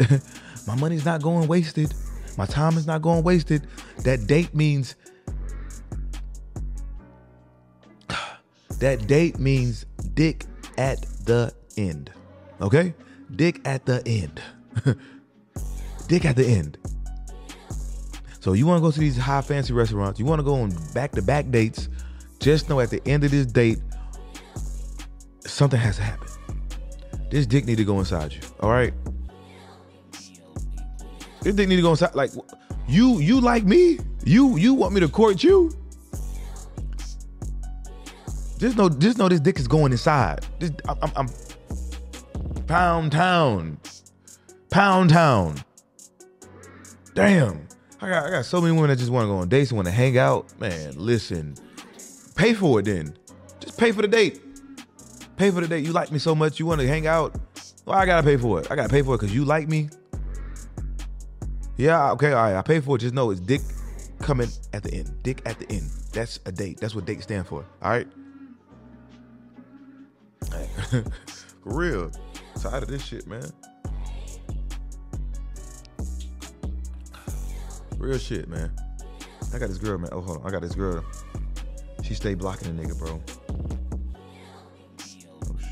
My 0.66 0.74
money's 0.74 1.04
not 1.04 1.20
going 1.20 1.46
wasted. 1.46 1.92
My 2.38 2.46
time 2.46 2.78
is 2.78 2.86
not 2.86 3.02
going 3.02 3.22
wasted. 3.22 3.66
That 4.04 4.26
date 4.26 4.54
means 4.54 4.96
that 8.78 9.06
date 9.06 9.38
means 9.38 9.84
dick 10.14 10.46
at 10.78 11.02
the 11.26 11.52
end. 11.76 12.12
Okay? 12.62 12.94
Dick 13.36 13.60
at 13.66 13.84
the 13.84 14.02
end. 14.06 14.40
dick 16.08 16.24
at 16.24 16.36
the 16.36 16.46
end. 16.46 16.78
So 18.40 18.54
you 18.54 18.66
want 18.66 18.78
to 18.78 18.82
go 18.82 18.90
to 18.90 19.00
these 19.00 19.18
high 19.18 19.42
fancy 19.42 19.74
restaurants, 19.74 20.18
you 20.18 20.24
want 20.24 20.38
to 20.38 20.44
go 20.44 20.54
on 20.54 20.72
back 20.94 21.12
to 21.12 21.20
back 21.20 21.50
dates, 21.50 21.90
just 22.38 22.70
know 22.70 22.80
at 22.80 22.88
the 22.88 23.06
end 23.06 23.24
of 23.24 23.32
this 23.32 23.44
date, 23.44 23.80
something 25.48 25.78
has 25.78 25.96
to 25.96 26.02
happen. 26.02 26.28
This 27.30 27.46
dick 27.46 27.66
need 27.66 27.76
to 27.76 27.84
go 27.84 27.98
inside 27.98 28.32
you. 28.32 28.40
All 28.60 28.70
right. 28.70 28.92
This 31.42 31.54
dick 31.54 31.68
need 31.68 31.76
to 31.76 31.82
go 31.82 31.90
inside. 31.90 32.14
Like 32.14 32.30
you, 32.86 33.18
you 33.18 33.40
like 33.40 33.64
me. 33.64 33.98
You, 34.24 34.56
you 34.56 34.74
want 34.74 34.94
me 34.94 35.00
to 35.00 35.08
court 35.08 35.42
you. 35.42 35.70
Just 38.58 38.76
know, 38.76 38.88
just 38.88 39.18
know 39.18 39.28
this 39.28 39.40
dick 39.40 39.58
is 39.58 39.68
going 39.68 39.92
inside. 39.92 40.44
This, 40.58 40.72
I'm, 40.88 40.98
I'm, 41.02 41.12
I'm 41.16 41.28
pound 42.66 43.12
town, 43.12 43.78
pound 44.70 45.10
town. 45.10 45.56
Damn. 47.14 47.68
I 48.00 48.08
got 48.08 48.26
I 48.26 48.30
got 48.30 48.44
so 48.44 48.60
many 48.60 48.72
women 48.72 48.90
that 48.90 48.98
just 48.98 49.10
want 49.10 49.24
to 49.24 49.28
go 49.28 49.38
on 49.38 49.48
dates 49.48 49.70
and 49.70 49.76
want 49.76 49.86
to 49.86 49.92
hang 49.92 50.18
out. 50.18 50.46
Man, 50.60 50.94
listen, 50.96 51.56
pay 52.36 52.54
for 52.54 52.78
it 52.80 52.84
then. 52.84 53.16
Just 53.60 53.78
pay 53.78 53.90
for 53.90 54.02
the 54.02 54.08
date. 54.08 54.40
Pay 55.38 55.52
for 55.52 55.60
the 55.60 55.68
date. 55.68 55.86
You 55.86 55.92
like 55.92 56.10
me 56.10 56.18
so 56.18 56.34
much, 56.34 56.58
you 56.58 56.66
want 56.66 56.80
to 56.80 56.88
hang 56.88 57.06
out. 57.06 57.36
Well, 57.86 57.96
I 57.96 58.04
gotta 58.06 58.24
pay 58.24 58.36
for 58.36 58.60
it. 58.60 58.70
I 58.72 58.76
gotta 58.76 58.88
pay 58.88 59.02
for 59.02 59.14
it 59.14 59.18
because 59.18 59.32
you 59.32 59.44
like 59.44 59.68
me. 59.68 59.88
Yeah, 61.76 62.10
okay, 62.12 62.32
all 62.32 62.42
right. 62.42 62.56
I 62.56 62.62
pay 62.62 62.80
for 62.80 62.96
it. 62.96 62.98
Just 62.98 63.14
know 63.14 63.30
it's 63.30 63.38
dick 63.40 63.60
coming 64.18 64.48
at 64.72 64.82
the 64.82 64.92
end. 64.92 65.22
Dick 65.22 65.40
at 65.46 65.60
the 65.60 65.70
end. 65.70 65.88
That's 66.12 66.40
a 66.44 66.50
date. 66.50 66.78
That's 66.80 66.96
what 66.96 67.06
date 67.06 67.22
stand 67.22 67.46
for. 67.46 67.64
All 67.80 67.90
right. 67.90 68.08
for 70.90 71.04
real. 71.64 72.10
Tired 72.60 72.82
of 72.82 72.88
this 72.88 73.04
shit, 73.04 73.28
man. 73.28 73.48
Real 77.96 78.18
shit, 78.18 78.48
man. 78.48 78.72
I 79.54 79.58
got 79.58 79.68
this 79.68 79.78
girl, 79.78 79.98
man. 79.98 80.10
Oh, 80.10 80.20
hold 80.20 80.38
on. 80.38 80.46
I 80.46 80.50
got 80.50 80.62
this 80.62 80.74
girl. 80.74 81.04
She 82.02 82.14
stay 82.14 82.34
blocking 82.34 82.76
the 82.76 82.82
nigga, 82.82 82.98
bro. 82.98 83.22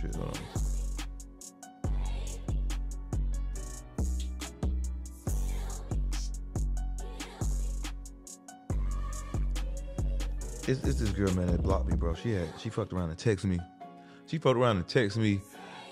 Shit. 0.01 0.15
Hold 0.17 0.29
on. 0.29 0.67
It's, 10.69 10.83
it's 10.83 10.99
this 10.99 11.11
girl, 11.11 11.33
man, 11.35 11.47
that 11.47 11.63
blocked 11.63 11.89
me, 11.89 11.95
bro. 11.95 12.15
She 12.15 12.33
had 12.33 12.49
she 12.59 12.71
fucked 12.71 12.93
around 12.93 13.11
and 13.11 13.19
texted 13.19 13.45
me. 13.45 13.61
She 14.27 14.39
fucked 14.39 14.59
around 14.59 14.79
and 14.79 14.87
texted 14.87 15.19
me, 15.19 15.41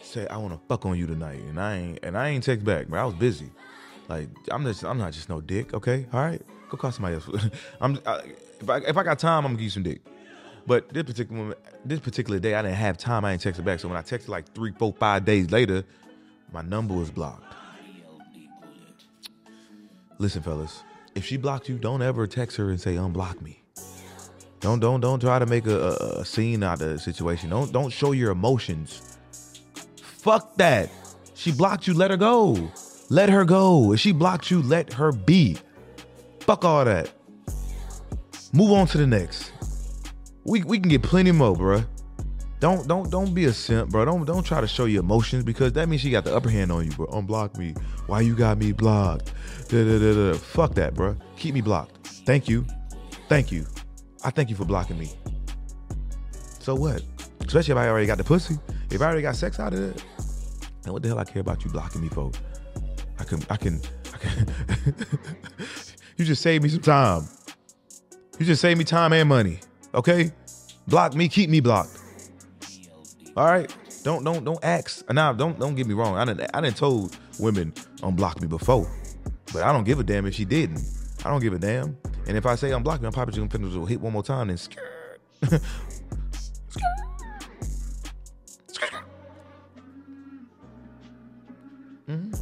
say, 0.02 0.26
I 0.26 0.36
wanna 0.36 0.58
fuck 0.68 0.84
on 0.84 0.98
you 0.98 1.06
tonight. 1.06 1.38
And 1.42 1.60
I 1.60 1.76
ain't 1.76 1.98
and 2.02 2.18
I 2.18 2.30
ain't 2.30 2.42
text 2.42 2.64
back, 2.64 2.88
bro. 2.88 3.00
I 3.00 3.04
was 3.04 3.14
busy. 3.14 3.50
Like 4.08 4.28
I'm 4.50 4.64
just 4.64 4.84
I'm 4.84 4.98
not 4.98 5.12
just 5.12 5.28
no 5.28 5.40
dick, 5.40 5.74
okay? 5.74 6.06
All 6.12 6.20
right, 6.20 6.42
go 6.68 6.76
call 6.76 6.90
somebody 6.90 7.14
else. 7.14 7.28
I'm 7.80 8.00
I, 8.04 8.22
if 8.60 8.68
I 8.68 8.78
if 8.78 8.96
I 8.96 9.02
got 9.04 9.18
time, 9.20 9.44
I'm 9.46 9.52
gonna 9.52 9.54
give 9.54 9.62
you 9.62 9.70
some 9.70 9.84
dick. 9.84 10.02
But 10.66 10.88
this 10.88 11.02
particular 11.02 11.56
this 11.84 12.00
particular 12.00 12.38
day, 12.38 12.54
I 12.54 12.62
didn't 12.62 12.76
have 12.76 12.96
time. 12.96 13.24
I 13.24 13.32
didn't 13.32 13.42
text 13.42 13.60
texted 13.60 13.64
back. 13.64 13.80
So 13.80 13.88
when 13.88 13.96
I 13.96 14.02
texted 14.02 14.28
like 14.28 14.52
three, 14.54 14.72
four, 14.72 14.94
five 14.94 15.24
days 15.24 15.50
later, 15.50 15.84
my 16.52 16.62
number 16.62 16.94
was 16.94 17.10
blocked. 17.10 17.54
Listen, 20.18 20.42
fellas, 20.42 20.82
if 21.14 21.24
she 21.24 21.36
blocked 21.36 21.68
you, 21.68 21.76
don't 21.76 22.00
ever 22.00 22.26
text 22.26 22.56
her 22.56 22.70
and 22.70 22.80
say 22.80 22.94
unblock 22.94 23.42
me. 23.42 23.60
Don't 24.60 24.80
don't 24.80 25.00
don't 25.00 25.20
try 25.20 25.38
to 25.38 25.46
make 25.46 25.66
a, 25.66 25.78
a, 25.78 26.20
a 26.20 26.24
scene 26.24 26.62
out 26.62 26.80
of 26.80 26.88
the 26.88 26.98
situation. 26.98 27.50
Don't 27.50 27.70
don't 27.72 27.90
show 27.90 28.12
your 28.12 28.30
emotions. 28.30 29.18
Fuck 30.00 30.56
that. 30.56 30.88
She 31.34 31.52
blocked 31.52 31.86
you. 31.86 31.92
Let 31.92 32.10
her 32.10 32.16
go. 32.16 32.70
Let 33.10 33.28
her 33.28 33.44
go. 33.44 33.92
If 33.92 34.00
she 34.00 34.12
blocked 34.12 34.50
you, 34.50 34.62
let 34.62 34.94
her 34.94 35.12
be. 35.12 35.58
Fuck 36.40 36.64
all 36.64 36.84
that. 36.86 37.10
Move 38.54 38.72
on 38.72 38.86
to 38.86 38.98
the 38.98 39.06
next. 39.06 39.52
We 40.44 40.62
we 40.62 40.78
can 40.78 40.88
get 40.88 41.02
plenty 41.02 41.32
more, 41.32 41.54
bruh. 41.54 41.86
Don't 42.60 42.86
don't 42.86 43.10
don't 43.10 43.34
be 43.34 43.46
a 43.46 43.52
simp, 43.52 43.90
bro. 43.90 44.04
Don't 44.04 44.24
don't 44.24 44.42
try 44.42 44.60
to 44.60 44.66
show 44.66 44.84
your 44.84 45.00
emotions 45.00 45.44
because 45.44 45.72
that 45.74 45.88
means 45.88 46.02
she 46.02 46.10
got 46.10 46.24
the 46.24 46.34
upper 46.34 46.48
hand 46.48 46.72
on 46.72 46.84
you, 46.84 46.90
bro. 46.92 47.06
Unblock 47.08 47.58
me. 47.58 47.74
Why 48.06 48.20
you 48.20 48.34
got 48.34 48.58
me 48.58 48.72
blocked? 48.72 49.32
Da, 49.68 49.84
da, 49.84 49.98
da, 49.98 50.32
da. 50.32 50.38
Fuck 50.38 50.74
that, 50.74 50.94
bro. 50.94 51.16
Keep 51.36 51.54
me 51.54 51.60
blocked. 51.60 52.06
Thank 52.26 52.48
you. 52.48 52.64
Thank 53.28 53.52
you. 53.52 53.66
I 54.24 54.30
thank 54.30 54.48
you 54.48 54.56
for 54.56 54.64
blocking 54.64 54.98
me. 54.98 55.12
So 56.60 56.74
what? 56.74 57.02
Especially 57.40 57.72
if 57.72 57.78
I 57.78 57.88
already 57.88 58.06
got 58.06 58.18
the 58.18 58.24
pussy. 58.24 58.58
If 58.90 59.02
I 59.02 59.06
already 59.06 59.22
got 59.22 59.36
sex 59.36 59.60
out 59.60 59.74
of 59.74 59.80
it, 59.80 60.04
then 60.82 60.92
what 60.92 61.02
the 61.02 61.08
hell 61.08 61.18
I 61.18 61.24
care 61.24 61.40
about 61.40 61.64
you 61.64 61.70
blocking 61.70 62.00
me 62.00 62.08
for? 62.08 62.30
I 63.18 63.24
can 63.24 63.42
I 63.50 63.56
can 63.56 63.80
I 64.14 64.18
can 64.18 64.96
You 66.16 66.24
just 66.24 66.42
save 66.42 66.62
me 66.62 66.68
some 66.68 66.80
time. 66.80 67.28
You 68.38 68.46
just 68.46 68.62
save 68.62 68.78
me 68.78 68.84
time 68.84 69.12
and 69.12 69.28
money. 69.28 69.60
Okay? 69.94 70.32
Block 70.86 71.14
me, 71.14 71.28
keep 71.28 71.48
me 71.48 71.60
blocked. 71.60 71.98
All 73.36 73.46
right? 73.46 73.74
Don't 74.02 74.22
don't 74.22 74.44
don't 74.44 74.62
ask. 74.62 75.10
Now 75.10 75.32
don't 75.32 75.58
don't 75.58 75.74
get 75.74 75.86
me 75.86 75.94
wrong. 75.94 76.16
I 76.16 76.26
didn't 76.26 76.50
I 76.52 76.60
didn't 76.60 76.76
told 76.76 77.16
women 77.38 77.72
unblock 78.02 78.40
me 78.40 78.46
before. 78.46 78.90
But 79.52 79.62
I 79.62 79.72
don't 79.72 79.84
give 79.84 79.98
a 79.98 80.04
damn 80.04 80.26
if 80.26 80.34
she 80.34 80.44
didn't. 80.44 80.84
I 81.24 81.30
don't 81.30 81.40
give 81.40 81.54
a 81.54 81.58
damn. 81.58 81.96
And 82.26 82.36
if 82.36 82.44
I 82.44 82.54
say 82.54 82.70
unblock 82.70 83.00
me, 83.00 83.06
I'm 83.06 83.12
probably 83.12 83.32
just 83.32 83.48
gonna 83.48 83.70
finish 83.70 83.88
hit 83.88 84.00
one 84.00 84.12
more 84.12 84.22
time 84.22 84.50
and 84.50 84.60
skirt. 84.60 84.82
mm-hmm. 92.06 92.34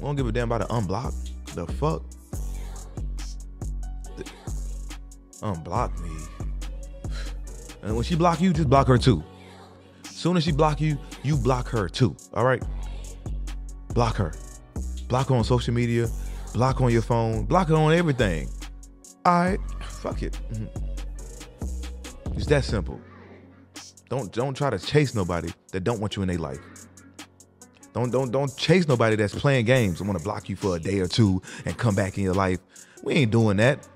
Won't 0.00 0.16
give 0.16 0.28
a 0.28 0.32
damn 0.32 0.52
about 0.52 0.68
the 0.68 0.74
unblock. 0.74 1.14
The 1.54 1.66
fuck? 1.74 2.02
Unblock 5.42 5.98
me. 6.00 6.10
And 7.82 7.94
when 7.94 8.04
she 8.04 8.16
block 8.16 8.40
you, 8.40 8.52
just 8.52 8.68
block 8.68 8.88
her 8.88 8.98
too. 8.98 9.22
Soon 10.04 10.36
as 10.36 10.44
she 10.44 10.52
block 10.52 10.80
you, 10.80 10.98
you 11.22 11.36
block 11.36 11.68
her 11.68 11.88
too. 11.88 12.16
All 12.34 12.44
right? 12.44 12.62
Block 13.94 14.16
her. 14.16 14.32
Block 15.08 15.28
her 15.28 15.36
on 15.36 15.44
social 15.44 15.72
media. 15.72 16.08
Block 16.54 16.80
on 16.80 16.90
your 16.90 17.02
phone. 17.02 17.44
Block 17.44 17.68
her 17.68 17.76
on 17.76 17.92
everything. 17.92 18.48
All 19.24 19.40
right? 19.40 19.60
Fuck 19.88 20.22
it. 20.22 20.38
Mhm. 20.52 20.68
It's 22.36 22.46
that 22.46 22.64
simple. 22.64 23.00
Don't 24.08 24.32
don't 24.32 24.56
try 24.56 24.70
to 24.70 24.78
chase 24.78 25.14
nobody 25.14 25.50
that 25.72 25.84
don't 25.84 26.00
want 26.00 26.16
you 26.16 26.22
in 26.22 26.28
their 26.28 26.38
life. 26.38 26.60
Don't 27.92 28.10
don't 28.10 28.30
don't 28.30 28.56
chase 28.56 28.88
nobody 28.88 29.16
that's 29.16 29.34
playing 29.34 29.66
games 29.66 30.00
and 30.00 30.08
want 30.08 30.18
to 30.18 30.24
block 30.24 30.48
you 30.48 30.56
for 30.56 30.76
a 30.76 30.80
day 30.80 31.00
or 31.00 31.06
two 31.08 31.42
and 31.64 31.76
come 31.76 31.94
back 31.94 32.16
in 32.16 32.24
your 32.24 32.34
life. 32.34 32.58
We 33.02 33.14
ain't 33.14 33.30
doing 33.30 33.56
that. 33.58 33.86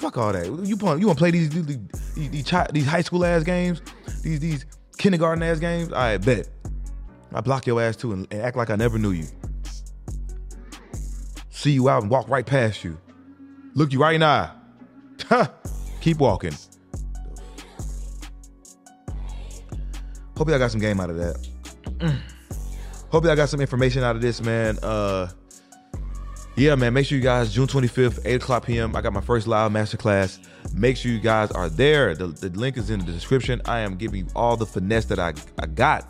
Fuck 0.00 0.16
all 0.16 0.32
that. 0.32 0.46
You 0.46 0.76
want 0.76 0.98
you 0.98 1.06
want 1.06 1.18
to 1.18 1.22
play 1.22 1.30
these 1.30 1.50
these, 1.50 1.66
these, 2.14 2.50
these, 2.72 2.86
high 2.86 3.02
school 3.02 3.22
ass 3.22 3.42
games, 3.42 3.82
these 4.22 4.40
these 4.40 4.64
kindergarten 4.96 5.42
ass 5.42 5.58
games? 5.58 5.92
I 5.92 6.16
bet. 6.16 6.48
I 7.34 7.42
block 7.42 7.66
your 7.66 7.82
ass 7.82 7.96
too 7.96 8.12
and, 8.12 8.26
and 8.30 8.40
act 8.40 8.56
like 8.56 8.70
I 8.70 8.76
never 8.76 8.98
knew 8.98 9.10
you. 9.10 9.26
See 11.50 11.72
you 11.72 11.90
out 11.90 12.00
and 12.00 12.10
walk 12.10 12.30
right 12.30 12.46
past 12.46 12.82
you. 12.82 12.98
Look 13.74 13.92
you 13.92 14.00
right 14.00 14.14
in 14.14 14.22
the 14.22 14.26
eye. 14.26 15.48
Keep 16.00 16.16
walking. 16.16 16.54
Hope 20.34 20.48
y'all 20.48 20.58
got 20.58 20.70
some 20.70 20.80
game 20.80 20.98
out 20.98 21.10
of 21.10 21.18
that. 21.18 21.46
Hope 23.10 23.24
y'all 23.24 23.36
got 23.36 23.50
some 23.50 23.60
information 23.60 24.02
out 24.02 24.16
of 24.16 24.22
this, 24.22 24.40
man. 24.40 24.78
Uh 24.82 25.28
yeah, 26.60 26.74
man. 26.74 26.92
Make 26.92 27.06
sure 27.06 27.16
you 27.16 27.24
guys, 27.24 27.54
June 27.54 27.66
25th, 27.66 28.20
8 28.22 28.34
o'clock 28.34 28.66
p.m. 28.66 28.94
I 28.94 29.00
got 29.00 29.14
my 29.14 29.22
first 29.22 29.46
live 29.46 29.72
masterclass. 29.72 30.38
Make 30.74 30.98
sure 30.98 31.10
you 31.10 31.18
guys 31.18 31.50
are 31.52 31.70
there. 31.70 32.14
The, 32.14 32.26
the 32.26 32.50
link 32.50 32.76
is 32.76 32.90
in 32.90 33.00
the 33.00 33.12
description. 33.12 33.62
I 33.64 33.80
am 33.80 33.96
giving 33.96 34.26
you 34.26 34.30
all 34.36 34.58
the 34.58 34.66
finesse 34.66 35.06
that 35.06 35.18
I, 35.18 35.32
I 35.58 35.66
got 35.66 36.06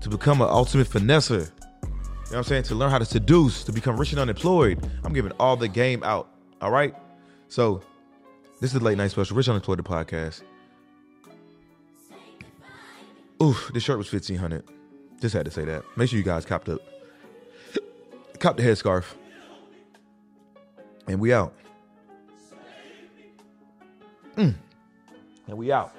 to 0.00 0.08
become 0.08 0.40
an 0.40 0.48
ultimate 0.48 0.86
finesser. 0.86 1.30
You 1.30 1.36
know 1.40 1.90
what 2.28 2.36
I'm 2.36 2.44
saying? 2.44 2.62
To 2.64 2.76
learn 2.76 2.90
how 2.90 2.98
to 2.98 3.04
seduce, 3.04 3.64
to 3.64 3.72
become 3.72 3.96
rich 3.96 4.12
and 4.12 4.20
unemployed. 4.20 4.88
I'm 5.02 5.12
giving 5.12 5.32
all 5.40 5.56
the 5.56 5.66
game 5.66 6.04
out. 6.04 6.28
All 6.60 6.70
right. 6.70 6.94
So 7.48 7.82
this 8.60 8.72
is 8.72 8.78
the 8.78 8.84
late 8.84 8.96
night 8.96 9.10
special, 9.10 9.36
Rich 9.36 9.48
Unemployed 9.48 9.82
podcast. 9.84 10.42
Oof, 13.42 13.72
this 13.74 13.82
shirt 13.82 13.98
was 13.98 14.12
1500 14.12 14.62
Just 15.20 15.34
had 15.34 15.46
to 15.46 15.50
say 15.50 15.64
that. 15.64 15.84
Make 15.96 16.10
sure 16.10 16.18
you 16.18 16.24
guys 16.24 16.44
copped 16.44 16.68
up. 16.68 16.80
Cop 18.38 18.56
the 18.56 18.62
headscarf. 18.62 19.04
And 21.06 21.20
we 21.20 21.32
out. 21.32 21.54
Mm. 24.36 24.54
And 25.48 25.58
we 25.58 25.72
out. 25.72 25.92